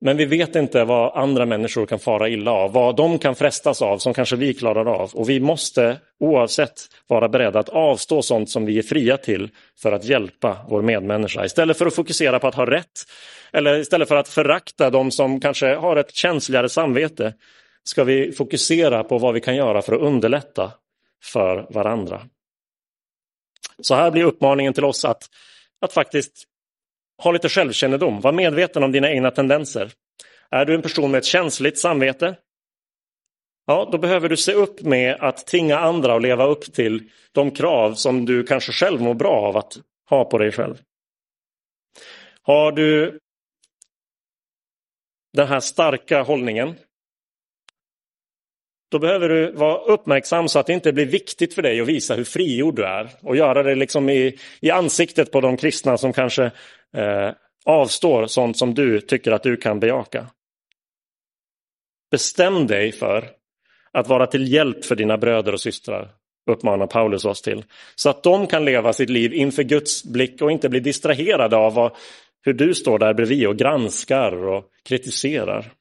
Men 0.00 0.16
vi 0.16 0.24
vet 0.24 0.56
inte 0.56 0.84
vad 0.84 1.16
andra 1.16 1.46
människor 1.46 1.86
kan 1.86 1.98
fara 1.98 2.28
illa 2.28 2.50
av, 2.50 2.72
vad 2.72 2.96
de 2.96 3.18
kan 3.18 3.34
frestas 3.34 3.82
av 3.82 3.98
som 3.98 4.14
kanske 4.14 4.36
vi 4.36 4.54
klarar 4.54 4.86
av. 4.86 5.10
Och 5.14 5.30
vi 5.30 5.40
måste 5.40 5.98
oavsett 6.20 6.72
vara 7.06 7.28
beredda 7.28 7.58
att 7.58 7.68
avstå 7.68 8.22
sånt 8.22 8.50
som 8.50 8.66
vi 8.66 8.78
är 8.78 8.82
fria 8.82 9.16
till 9.16 9.50
för 9.82 9.92
att 9.92 10.04
hjälpa 10.04 10.56
vår 10.68 10.82
medmänniska. 10.82 11.44
Istället 11.44 11.78
för 11.78 11.86
att 11.86 11.94
fokusera 11.94 12.38
på 12.38 12.46
att 12.46 12.54
ha 12.54 12.66
rätt 12.66 13.04
eller 13.52 13.78
istället 13.78 14.08
för 14.08 14.16
att 14.16 14.28
förakta 14.28 14.90
de 14.90 15.10
som 15.10 15.40
kanske 15.40 15.74
har 15.74 15.96
ett 15.96 16.14
känsligare 16.14 16.68
samvete 16.68 17.34
ska 17.84 18.04
vi 18.04 18.32
fokusera 18.32 19.04
på 19.04 19.18
vad 19.18 19.34
vi 19.34 19.40
kan 19.40 19.56
göra 19.56 19.82
för 19.82 19.92
att 19.92 20.00
underlätta 20.00 20.72
för 21.22 21.66
varandra. 21.70 22.28
Så 23.82 23.94
här 23.94 24.10
blir 24.10 24.24
uppmaningen 24.24 24.72
till 24.72 24.84
oss 24.84 25.04
att, 25.04 25.30
att 25.80 25.92
faktiskt 25.92 26.44
ha 27.22 27.32
lite 27.32 27.48
självkännedom, 27.48 28.20
var 28.20 28.32
medveten 28.32 28.82
om 28.82 28.92
dina 28.92 29.10
egna 29.10 29.30
tendenser. 29.30 29.92
Är 30.50 30.64
du 30.64 30.74
en 30.74 30.82
person 30.82 31.10
med 31.10 31.18
ett 31.18 31.24
känsligt 31.24 31.78
samvete? 31.78 32.36
Ja, 33.66 33.88
då 33.92 33.98
behöver 33.98 34.28
du 34.28 34.36
se 34.36 34.52
upp 34.52 34.82
med 34.82 35.16
att 35.20 35.46
tvinga 35.46 35.78
andra 35.78 36.14
att 36.14 36.22
leva 36.22 36.46
upp 36.46 36.72
till 36.72 37.10
de 37.32 37.50
krav 37.50 37.94
som 37.94 38.24
du 38.24 38.44
kanske 38.44 38.72
själv 38.72 39.00
mår 39.00 39.14
bra 39.14 39.32
av 39.32 39.56
att 39.56 39.78
ha 40.08 40.24
på 40.24 40.38
dig 40.38 40.52
själv. 40.52 40.82
Har 42.42 42.72
du 42.72 43.18
den 45.32 45.48
här 45.48 45.60
starka 45.60 46.22
hållningen 46.22 46.74
då 48.90 48.98
behöver 48.98 49.28
du 49.28 49.52
vara 49.52 49.78
uppmärksam 49.78 50.48
så 50.48 50.58
att 50.58 50.66
det 50.66 50.72
inte 50.72 50.92
blir 50.92 51.06
viktigt 51.06 51.54
för 51.54 51.62
dig 51.62 51.80
att 51.80 51.88
visa 51.88 52.14
hur 52.14 52.24
frigjord 52.24 52.76
du 52.76 52.84
är 52.84 53.10
och 53.20 53.36
göra 53.36 53.62
det 53.62 53.74
liksom 53.74 54.08
i, 54.08 54.38
i 54.60 54.70
ansiktet 54.70 55.32
på 55.32 55.40
de 55.40 55.56
kristna 55.56 55.98
som 55.98 56.12
kanske 56.12 56.44
eh, 56.96 57.30
avstår 57.64 58.26
sånt 58.26 58.56
som 58.56 58.74
du 58.74 59.00
tycker 59.00 59.32
att 59.32 59.42
du 59.42 59.56
kan 59.56 59.80
bejaka. 59.80 60.26
Bestäm 62.10 62.66
dig 62.66 62.92
för 62.92 63.30
att 63.92 64.08
vara 64.08 64.26
till 64.26 64.52
hjälp 64.52 64.84
för 64.84 64.96
dina 64.96 65.18
bröder 65.18 65.52
och 65.52 65.60
systrar, 65.60 66.08
uppmanar 66.50 66.86
Paulus 66.86 67.24
oss 67.24 67.42
till. 67.42 67.64
Så 67.94 68.10
att 68.10 68.22
de 68.22 68.46
kan 68.46 68.64
leva 68.64 68.92
sitt 68.92 69.10
liv 69.10 69.34
inför 69.34 69.62
Guds 69.62 70.04
blick 70.04 70.42
och 70.42 70.52
inte 70.52 70.68
bli 70.68 70.80
distraherade 70.80 71.56
av 71.56 71.74
vad, 71.74 71.92
hur 72.44 72.52
du 72.52 72.74
står 72.74 72.98
där 72.98 73.14
bredvid 73.14 73.46
och 73.46 73.56
granskar 73.56 74.32
och 74.32 74.64
kritiserar. 74.84 75.72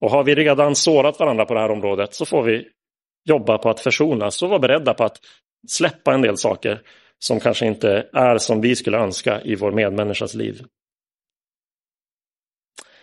Och 0.00 0.10
har 0.10 0.24
vi 0.24 0.34
redan 0.34 0.74
sårat 0.74 1.20
varandra 1.20 1.44
på 1.44 1.54
det 1.54 1.60
här 1.60 1.70
området 1.70 2.14
så 2.14 2.26
får 2.26 2.42
vi 2.42 2.68
jobba 3.24 3.58
på 3.58 3.70
att 3.70 3.80
försonas 3.80 4.42
och 4.42 4.48
vara 4.48 4.58
beredda 4.58 4.94
på 4.94 5.04
att 5.04 5.18
släppa 5.68 6.14
en 6.14 6.22
del 6.22 6.36
saker 6.36 6.82
som 7.18 7.40
kanske 7.40 7.66
inte 7.66 8.08
är 8.12 8.38
som 8.38 8.60
vi 8.60 8.76
skulle 8.76 8.98
önska 8.98 9.42
i 9.42 9.54
vår 9.54 9.72
medmänniskas 9.72 10.34
liv. 10.34 10.62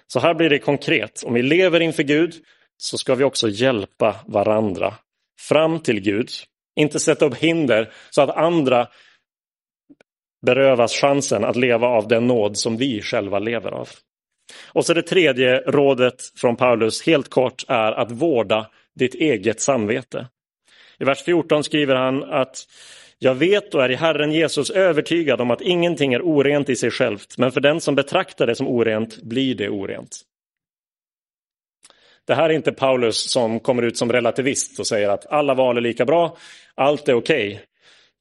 Så 0.08 0.20
här 0.20 0.34
blir 0.34 0.50
det 0.50 0.60
konkret. 0.60 1.24
Om 1.24 1.34
vi 1.34 1.42
lever 1.42 1.80
inför 1.80 2.04
Gud 2.04 2.34
så 2.78 2.98
ska 2.98 3.16
vi 3.16 3.24
också 3.24 3.50
hjälpa 3.50 4.16
varandra 4.28 4.94
fram 5.40 5.80
till 5.80 6.02
Gud. 6.02 6.30
Inte 6.76 7.00
sätta 7.00 7.26
upp 7.26 7.36
hinder 7.36 7.94
så 8.10 8.22
att 8.22 8.38
andra 8.38 8.88
berövas 10.46 10.94
chansen 10.94 11.44
att 11.44 11.56
leva 11.56 11.88
av 11.88 12.08
den 12.08 12.28
nåd 12.28 12.58
som 12.58 12.78
vi 12.78 13.02
själva 13.02 13.40
lever 13.40 13.72
av. 13.72 13.90
Och 14.68 14.86
så 14.86 14.94
det 14.94 15.02
tredje 15.02 15.60
rådet 15.60 16.22
från 16.36 16.56
Paulus, 16.56 17.02
helt 17.02 17.30
kort, 17.30 17.64
är 17.68 17.92
att 17.92 18.12
vårda 18.12 18.70
ditt 18.96 19.16
eget 19.16 19.62
samvete. 19.62 20.28
I 21.00 21.04
vers 21.04 21.24
14 21.24 21.64
skriver 21.64 21.96
han 21.96 22.24
att 22.24 22.68
jag 23.20 23.36
vet 23.36 23.76
och 23.76 23.84
är 23.84 23.92
i 23.92 23.96
Herren 23.96 24.32
Jesus 24.32 24.70
övertygad 24.70 25.42
om 25.42 25.52
att 25.52 25.62
ingenting 25.62 26.14
är 26.14 26.22
orent 26.22 26.70
i 26.70 26.76
sig 26.76 26.92
självt, 26.92 27.38
men 27.38 27.52
för 27.52 27.62
den 27.62 27.82
som 27.82 27.96
betraktar 27.96 28.48
det 28.48 28.56
som 28.56 28.68
orent 28.68 29.22
blir 29.22 29.56
det 29.56 29.70
orent. 29.70 30.22
Det 32.28 32.36
här 32.36 32.50
är 32.50 32.54
inte 32.54 32.72
Paulus 32.72 33.32
som 33.32 33.60
kommer 33.60 33.84
ut 33.84 33.98
som 33.98 34.12
relativist 34.12 34.80
och 34.80 34.88
säger 34.88 35.10
att 35.10 35.26
alla 35.26 35.54
val 35.54 35.78
är 35.78 35.82
lika 35.82 36.06
bra, 36.06 36.38
allt 36.76 37.10
är 37.10 37.14
okej. 37.14 37.48
Okay. 37.48 37.66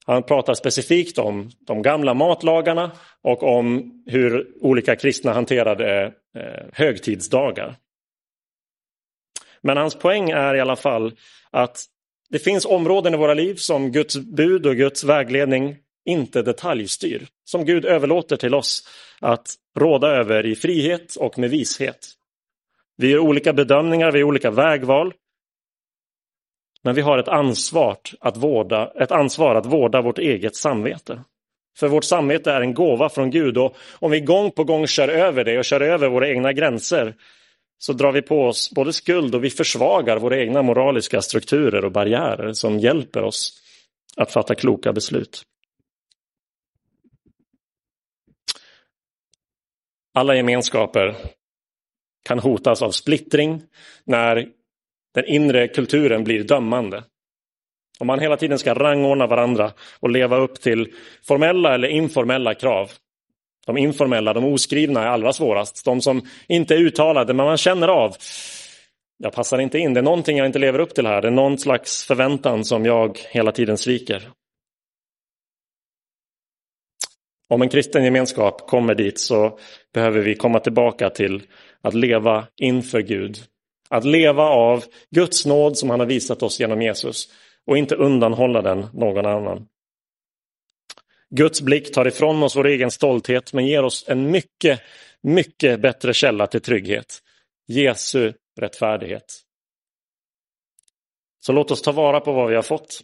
Han 0.05 0.23
pratar 0.23 0.53
specifikt 0.53 1.17
om 1.17 1.49
de 1.59 1.81
gamla 1.81 2.13
matlagarna 2.13 2.91
och 3.21 3.43
om 3.43 3.91
hur 4.05 4.47
olika 4.61 4.95
kristna 4.95 5.33
hanterade 5.33 6.13
eh, 6.37 6.65
högtidsdagar. 6.73 7.75
Men 9.61 9.77
hans 9.77 9.95
poäng 9.95 10.29
är 10.29 10.55
i 10.55 10.59
alla 10.59 10.75
fall 10.75 11.13
att 11.51 11.85
det 12.29 12.39
finns 12.39 12.65
områden 12.65 13.13
i 13.13 13.17
våra 13.17 13.33
liv 13.33 13.55
som 13.55 13.91
Guds 13.91 14.17
bud 14.17 14.65
och 14.65 14.75
Guds 14.75 15.03
vägledning 15.03 15.77
inte 16.05 16.41
detaljstyr. 16.41 17.27
Som 17.45 17.65
Gud 17.65 17.85
överlåter 17.85 18.35
till 18.35 18.55
oss 18.55 18.87
att 19.21 19.55
råda 19.79 20.07
över 20.07 20.45
i 20.45 20.55
frihet 20.55 21.15
och 21.15 21.39
med 21.39 21.49
vishet. 21.49 22.09
Vi 22.97 23.09
gör 23.09 23.19
olika 23.19 23.53
bedömningar, 23.53 24.11
vi 24.11 24.19
gör 24.19 24.25
olika 24.25 24.51
vägval. 24.51 25.13
Men 26.83 26.95
vi 26.95 27.01
har 27.01 27.17
ett 27.17 27.27
ansvar 27.27 27.97
att 28.19 28.37
vårda, 28.37 28.91
ett 28.95 29.11
ansvar 29.11 29.55
att 29.55 29.65
vårda 29.65 30.01
vårt 30.01 30.17
eget 30.19 30.55
samvete. 30.55 31.23
För 31.77 31.87
vårt 31.87 32.03
samvete 32.03 32.51
är 32.51 32.61
en 32.61 32.73
gåva 32.73 33.09
från 33.09 33.31
Gud 33.31 33.57
och 33.57 33.75
om 33.99 34.11
vi 34.11 34.19
gång 34.19 34.51
på 34.51 34.63
gång 34.63 34.87
kör 34.87 35.07
över 35.07 35.43
det 35.43 35.57
och 35.57 35.65
kör 35.65 35.81
över 35.81 36.09
våra 36.09 36.29
egna 36.29 36.53
gränser 36.53 37.15
så 37.77 37.93
drar 37.93 38.11
vi 38.11 38.21
på 38.21 38.45
oss 38.45 38.71
både 38.71 38.93
skuld 38.93 39.35
och 39.35 39.43
vi 39.43 39.49
försvagar 39.49 40.17
våra 40.17 40.37
egna 40.37 40.61
moraliska 40.61 41.21
strukturer 41.21 41.85
och 41.85 41.91
barriärer 41.91 42.53
som 42.53 42.79
hjälper 42.79 43.23
oss 43.23 43.61
att 44.17 44.31
fatta 44.31 44.55
kloka 44.55 44.93
beslut. 44.93 45.43
Alla 50.13 50.35
gemenskaper 50.35 51.15
kan 52.25 52.39
hotas 52.39 52.81
av 52.81 52.91
splittring 52.91 53.61
när 54.03 54.47
den 55.13 55.25
inre 55.25 55.67
kulturen 55.67 56.23
blir 56.23 56.43
dömande. 56.43 57.03
Om 57.99 58.07
man 58.07 58.19
hela 58.19 58.37
tiden 58.37 58.59
ska 58.59 58.73
rangordna 58.73 59.27
varandra 59.27 59.71
och 59.99 60.09
leva 60.09 60.37
upp 60.37 60.61
till 60.61 60.93
formella 61.23 61.75
eller 61.75 61.87
informella 61.87 62.53
krav. 62.53 62.91
De 63.65 63.77
informella, 63.77 64.33
de 64.33 64.45
oskrivna 64.45 65.03
är 65.03 65.07
allra 65.07 65.33
svårast. 65.33 65.85
De 65.85 66.01
som 66.01 66.21
inte 66.47 66.75
är 66.75 66.79
uttalade 66.79 67.33
men 67.33 67.45
man 67.45 67.57
känner 67.57 67.87
av. 67.87 68.15
Jag 69.17 69.33
passar 69.33 69.59
inte 69.59 69.79
in, 69.79 69.93
det 69.93 69.99
är 69.99 70.03
någonting 70.03 70.37
jag 70.37 70.45
inte 70.45 70.59
lever 70.59 70.79
upp 70.79 70.95
till 70.95 71.05
här. 71.05 71.21
Det 71.21 71.27
är 71.27 71.31
någon 71.31 71.57
slags 71.57 72.05
förväntan 72.05 72.65
som 72.65 72.85
jag 72.85 73.17
hela 73.31 73.51
tiden 73.51 73.77
sviker. 73.77 74.29
Om 77.49 77.61
en 77.61 77.69
kristen 77.69 78.03
gemenskap 78.03 78.67
kommer 78.67 78.95
dit 78.95 79.19
så 79.19 79.59
behöver 79.93 80.21
vi 80.21 80.35
komma 80.35 80.59
tillbaka 80.59 81.09
till 81.09 81.43
att 81.81 81.93
leva 81.93 82.47
inför 82.55 83.01
Gud. 83.01 83.37
Att 83.93 84.05
leva 84.05 84.43
av 84.43 84.83
Guds 85.11 85.45
nåd 85.45 85.77
som 85.77 85.89
han 85.89 85.99
har 85.99 86.07
visat 86.07 86.43
oss 86.43 86.59
genom 86.59 86.81
Jesus 86.81 87.29
och 87.67 87.77
inte 87.77 87.95
undanhålla 87.95 88.61
den 88.61 88.87
någon 88.93 89.25
annan. 89.25 89.67
Guds 91.29 91.61
blick 91.61 91.93
tar 91.93 92.07
ifrån 92.07 92.43
oss 92.43 92.55
vår 92.55 92.67
egen 92.67 92.91
stolthet 92.91 93.53
men 93.53 93.67
ger 93.67 93.83
oss 93.83 94.05
en 94.07 94.31
mycket, 94.31 94.81
mycket 95.21 95.81
bättre 95.81 96.13
källa 96.13 96.47
till 96.47 96.61
trygghet. 96.61 97.19
Jesu 97.67 98.33
rättfärdighet. 98.59 99.41
Så 101.39 101.51
låt 101.51 101.71
oss 101.71 101.81
ta 101.81 101.91
vara 101.91 102.19
på 102.19 102.33
vad 102.33 102.49
vi 102.49 102.55
har 102.55 102.63
fått. 102.63 103.01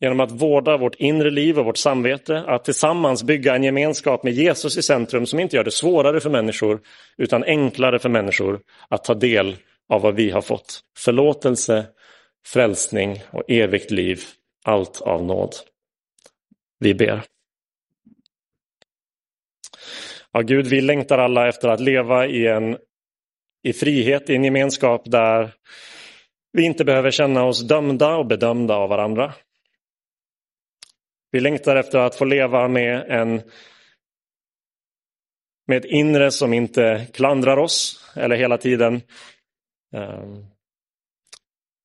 Genom 0.00 0.20
att 0.20 0.32
vårda 0.32 0.76
vårt 0.76 0.94
inre 0.94 1.30
liv 1.30 1.58
och 1.58 1.64
vårt 1.64 1.76
samvete, 1.76 2.44
att 2.46 2.64
tillsammans 2.64 3.22
bygga 3.22 3.54
en 3.56 3.64
gemenskap 3.64 4.22
med 4.22 4.32
Jesus 4.32 4.76
i 4.76 4.82
centrum 4.82 5.26
som 5.26 5.40
inte 5.40 5.56
gör 5.56 5.64
det 5.64 5.70
svårare 5.70 6.20
för 6.20 6.30
människor 6.30 6.80
utan 7.16 7.44
enklare 7.44 7.98
för 7.98 8.08
människor 8.08 8.60
att 8.88 9.04
ta 9.04 9.14
del 9.14 9.56
av 9.88 10.02
vad 10.02 10.14
vi 10.14 10.30
har 10.30 10.40
fått. 10.40 10.80
Förlåtelse, 10.98 11.86
frälsning 12.46 13.22
och 13.30 13.50
evigt 13.50 13.90
liv, 13.90 14.20
allt 14.64 15.00
av 15.00 15.24
nåd. 15.24 15.54
Vi 16.78 16.94
ber. 16.94 17.22
Ja, 20.32 20.40
Gud, 20.40 20.66
vi 20.66 20.80
längtar 20.80 21.18
alla 21.18 21.48
efter 21.48 21.68
att 21.68 21.80
leva 21.80 22.26
i 22.26 22.46
en 22.46 22.76
i 23.62 23.72
frihet, 23.72 24.30
i 24.30 24.34
en 24.34 24.44
gemenskap 24.44 25.02
där 25.04 25.54
vi 26.52 26.62
inte 26.62 26.84
behöver 26.84 27.10
känna 27.10 27.44
oss 27.44 27.62
dömda 27.62 28.16
och 28.16 28.26
bedömda 28.26 28.74
av 28.74 28.88
varandra. 28.88 29.34
Vi 31.30 31.40
längtar 31.40 31.76
efter 31.76 31.98
att 31.98 32.14
få 32.14 32.24
leva 32.24 32.68
med 32.68 33.04
en 33.08 33.42
med 35.66 35.78
ett 35.78 35.84
inre 35.84 36.30
som 36.30 36.52
inte 36.52 37.06
klandrar 37.12 37.56
oss 37.56 38.04
eller 38.16 38.36
hela 38.36 38.58
tiden 38.58 38.94
eh, 39.94 40.24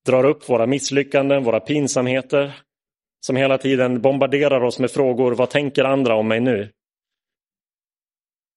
drar 0.06 0.24
upp 0.24 0.50
våra 0.50 0.66
misslyckanden, 0.66 1.44
våra 1.44 1.60
pinsamheter, 1.60 2.62
som 3.26 3.36
hela 3.36 3.58
tiden 3.58 4.02
bombarderar 4.02 4.64
oss 4.64 4.80
med 4.80 4.92
frågor, 4.92 5.32
vad 5.32 5.50
tänker 5.50 5.84
andra 5.84 6.16
om 6.16 6.28
mig 6.28 6.40
nu? 6.40 6.72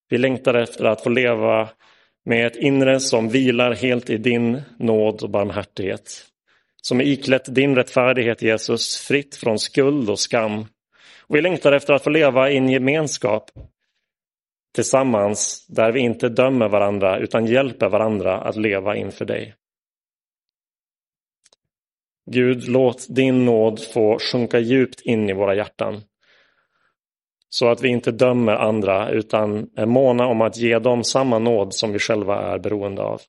Vi 0.09 0.19
längtar 0.19 0.55
efter 0.55 0.85
att 0.85 1.03
få 1.03 1.09
leva 1.09 1.69
med 2.25 2.47
ett 2.47 2.57
inre 2.57 3.01
som 3.01 3.29
vilar 3.29 3.75
helt 3.75 4.11
i 4.11 4.17
din 4.17 4.63
nåd 4.79 5.23
och 5.23 5.31
barmhärtighet. 5.31 6.27
Som 6.83 7.01
är 7.01 7.05
iklätt 7.05 7.55
din 7.55 7.77
rättfärdighet, 7.77 8.43
Jesus, 8.43 8.97
fritt 8.97 9.37
från 9.37 9.59
skuld 9.59 10.11
och 10.11 10.19
skam 10.19 10.67
vi 11.29 11.41
längtar 11.41 11.73
efter 11.73 11.95
att 11.95 12.05
få 12.05 12.11
leva 12.11 12.51
i 12.51 12.57
en 12.57 12.69
gemenskap 12.69 13.51
tillsammans 14.75 15.67
där 15.69 15.93
vi 15.93 16.01
inte 16.01 16.29
dömer 16.29 16.69
varandra 16.69 17.19
utan 17.19 17.47
hjälper 17.47 17.89
varandra 17.89 18.41
att 18.41 18.57
leva 18.57 18.97
inför 18.97 19.25
dig. 19.25 19.55
Gud, 22.31 22.69
låt 22.69 23.07
din 23.09 23.45
nåd 23.45 23.81
få 23.95 24.19
sjunka 24.19 24.59
djupt 24.59 25.01
in 25.01 25.31
i 25.31 25.33
våra 25.33 25.55
hjärtan. 25.55 26.01
Så 27.49 27.69
att 27.69 27.83
vi 27.83 27.89
inte 27.89 28.13
dömer 28.13 28.53
andra 28.53 29.11
utan 29.11 29.71
är 29.77 29.87
måna 29.87 30.27
om 30.27 30.41
att 30.41 30.57
ge 30.57 30.79
dem 30.79 31.05
samma 31.05 31.39
nåd 31.39 31.75
som 31.75 31.93
vi 31.93 31.99
själva 31.99 32.43
är 32.43 32.59
beroende 32.59 33.03
av. 33.03 33.21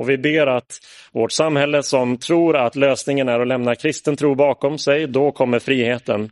Och 0.00 0.08
vi 0.08 0.18
ber 0.18 0.46
att 0.46 0.80
vårt 1.12 1.32
samhälle 1.32 1.82
som 1.82 2.16
tror 2.16 2.56
att 2.56 2.76
lösningen 2.76 3.28
är 3.28 3.40
att 3.40 3.48
lämna 3.48 3.74
kristen 3.74 4.16
tro 4.16 4.34
bakom 4.34 4.78
sig, 4.78 5.06
då 5.06 5.32
kommer 5.32 5.58
friheten, 5.58 6.30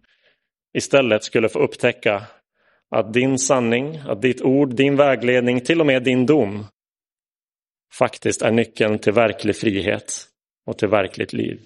istället 0.75 1.25
skulle 1.25 1.49
få 1.49 1.59
upptäcka 1.59 2.23
att 2.91 3.13
din 3.13 3.39
sanning, 3.39 4.01
att 4.07 4.23
ditt 4.23 4.43
ord, 4.43 4.75
din 4.75 4.97
vägledning, 4.97 5.61
till 5.61 5.81
och 5.81 5.87
med 5.87 6.03
din 6.03 6.27
dom 6.27 6.67
faktiskt 7.99 8.43
är 8.43 8.51
nyckeln 8.51 8.99
till 8.99 9.13
verklig 9.13 9.57
frihet 9.57 10.25
och 10.67 10.79
till 10.79 10.89
verkligt 10.89 11.33
liv. 11.33 11.61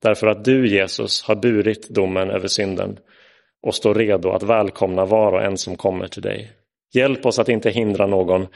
Därför 0.00 0.26
att 0.26 0.44
du, 0.44 0.68
Jesus, 0.68 1.22
har 1.22 1.34
burit 1.34 1.88
domen 1.88 2.30
över 2.30 2.48
synden 2.48 2.98
och 3.62 3.74
står 3.74 3.94
redo 3.94 4.30
att 4.30 4.42
välkomna 4.42 5.04
var 5.04 5.32
och 5.32 5.42
en 5.42 5.58
som 5.58 5.76
kommer 5.76 6.08
till 6.08 6.22
dig. 6.22 6.52
Hjälp 6.92 7.26
oss 7.26 7.38
att 7.38 7.48
inte 7.48 7.70
hindra 7.70 8.06
någon 8.06 8.46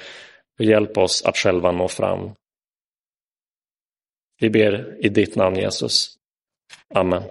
och 0.58 0.64
hjälp 0.64 0.98
oss 0.98 1.22
att 1.22 1.36
själva 1.36 1.72
nå 1.72 1.88
fram. 1.88 2.34
Vi 4.40 4.50
ber 4.50 5.04
i 5.06 5.08
ditt 5.08 5.36
namn 5.36 5.56
Jesus. 5.56 6.16
Amen. 6.94 7.22